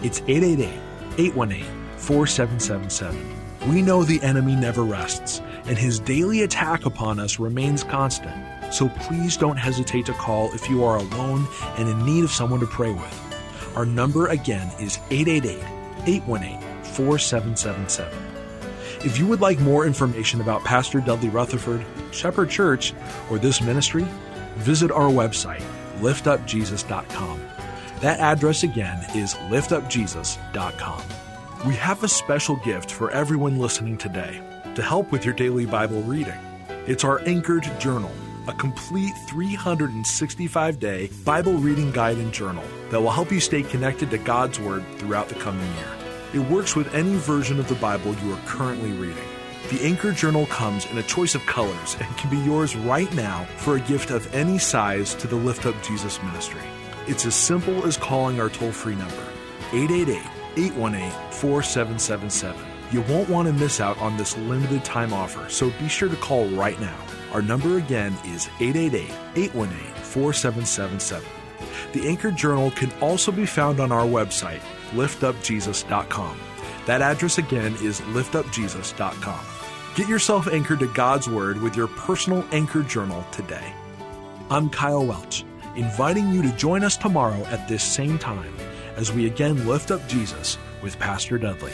It's 0.04 0.22
888 0.28 0.80
818 1.18 1.66
4777. 1.98 3.72
We 3.74 3.82
know 3.82 4.04
the 4.04 4.22
enemy 4.22 4.56
never 4.56 4.84
rests, 4.84 5.42
and 5.66 5.78
his 5.78 6.00
daily 6.00 6.44
attack 6.44 6.86
upon 6.86 7.20
us 7.20 7.38
remains 7.40 7.84
constant. 7.84 8.36
So 8.74 8.88
please 8.90 9.36
don't 9.36 9.58
hesitate 9.58 10.06
to 10.06 10.14
call 10.14 10.54
if 10.54 10.70
you 10.70 10.84
are 10.84 10.98
alone 10.98 11.48
and 11.78 11.90
in 11.90 12.06
need 12.06 12.24
of 12.24 12.32
someone 12.32 12.60
to 12.62 12.68
pray 12.68 12.94
with. 12.94 13.76
Our 13.76 13.86
number 13.86 14.28
again 14.28 14.72
is 14.80 15.00
888 15.10 15.81
818 16.06 16.60
4777. 16.84 18.32
If 19.04 19.18
you 19.18 19.26
would 19.28 19.42
like 19.42 19.60
more 19.60 19.88
information 19.88 20.42
about 20.42 20.64
Pastor 20.64 21.02
Dudley 21.02 21.30
Rutherford, 21.30 21.84
Shepherd 22.12 22.50
Church, 22.50 22.94
or 23.30 23.40
this 23.40 23.62
ministry, 23.62 24.06
visit 24.58 24.92
our 24.92 25.10
website, 25.10 25.64
liftupjesus.com. 26.00 27.42
That 28.02 28.20
address 28.20 28.64
again 28.64 29.04
is 29.16 29.34
liftupjesus.com. 29.50 31.04
We 31.66 31.76
have 31.76 32.04
a 32.04 32.08
special 32.08 32.56
gift 32.58 32.92
for 32.92 33.12
everyone 33.12 33.60
listening 33.60 33.98
today 33.98 34.42
to 34.76 34.82
help 34.82 35.12
with 35.12 35.26
your 35.26 35.34
daily 35.34 35.66
Bible 35.66 36.02
reading. 36.04 36.40
It's 36.88 37.04
our 37.04 37.22
Anchored 37.28 37.70
Journal, 37.80 38.12
a 38.48 38.54
complete 38.54 39.14
365 39.28 40.80
day 40.80 41.10
Bible 41.24 41.54
reading 41.54 41.92
guide 41.92 42.18
and 42.18 42.34
journal 42.34 42.64
that 42.90 43.02
will 43.02 43.12
help 43.12 43.32
you 43.32 43.40
stay 43.40 43.64
connected 43.64 44.10
to 44.10 44.18
God's 44.18 44.60
Word 44.60 44.84
throughout 44.98 45.30
the 45.30 45.36
coming 45.36 45.68
year. 45.76 45.98
It 46.34 46.50
works 46.50 46.76
with 46.76 46.94
any 46.94 47.16
version 47.18 47.60
of 47.60 47.68
the 47.68 47.76
Bible 47.76 48.16
you 48.16 48.34
are 48.34 48.40
currently 48.46 48.92
reading. 48.94 49.24
The 49.70 49.84
Anchor 49.84 50.12
Journal 50.12 50.48
comes 50.48 50.86
in 50.88 50.98
a 50.98 51.04
choice 51.04 51.36
of 51.36 51.46
colors 51.46 51.96
and 52.00 52.18
can 52.18 52.30
be 52.30 52.38
yours 52.38 52.76
right 52.76 53.14
now 53.14 53.46
for 53.58 53.76
a 53.76 53.82
gift 53.82 54.12
of 54.12 54.34
any 54.34 54.58
size 54.58 55.14
to 55.16 55.28
the 55.28 55.36
Lift 55.36 55.66
Up 55.66 55.76
Jesus 55.84 56.22
ministry. 56.24 56.62
It's 57.08 57.26
as 57.26 57.36
simple 57.36 57.86
as 57.86 57.96
calling 57.96 58.40
our 58.40 58.50
toll 58.50 58.72
free 58.72 58.96
number, 58.96 59.24
888 59.72 60.22
818 60.58 61.12
4777. 61.32 62.60
You 62.92 63.02
won't 63.04 63.30
want 63.30 63.48
to 63.48 63.54
miss 63.54 63.80
out 63.80 63.98
on 64.00 64.18
this 64.18 64.38
limited 64.38 64.84
time 64.84 65.14
offer, 65.14 65.48
so 65.50 65.70
be 65.80 65.88
sure 65.88 66.10
to 66.10 66.16
call 66.18 66.46
right 66.50 66.80
now. 66.82 66.98
Our 67.34 67.42
number 67.42 67.78
again 67.78 68.14
is 68.26 68.50
888 68.60 69.10
818 69.36 69.78
4777. 70.04 71.28
The 71.94 72.08
Anchor 72.08 72.32
Journal 72.32 72.72
can 72.72 72.92
also 73.02 73.32
be 73.32 73.46
found 73.46 73.80
on 73.80 73.92
our 73.92 74.06
website, 74.06 74.62
liftupjesus.com. 74.92 76.40
That 76.86 77.02
address 77.02 77.38
again 77.38 77.74
is 77.82 78.02
liftupjesus.com. 78.02 79.46
Get 79.96 80.08
yourself 80.08 80.48
anchored 80.48 80.80
to 80.80 80.88
God's 80.88 81.30
Word 81.30 81.62
with 81.62 81.76
your 81.76 81.88
personal 81.88 82.46
Anchor 82.52 82.82
Journal 82.84 83.26
today. 83.32 83.74
I'm 84.50 84.70
Kyle 84.70 85.06
Welch, 85.06 85.46
inviting 85.76 86.30
you 86.30 86.42
to 86.42 86.52
join 86.58 86.84
us 86.84 86.98
tomorrow 86.98 87.44
at 87.46 87.68
this 87.68 87.84
same 87.84 88.18
time 88.18 88.54
as 88.96 89.12
we 89.12 89.26
again 89.26 89.68
lift 89.68 89.92
up 89.92 90.06
Jesus 90.08 90.58
with 90.82 90.98
Pastor 91.00 91.38
Dudley. 91.38 91.74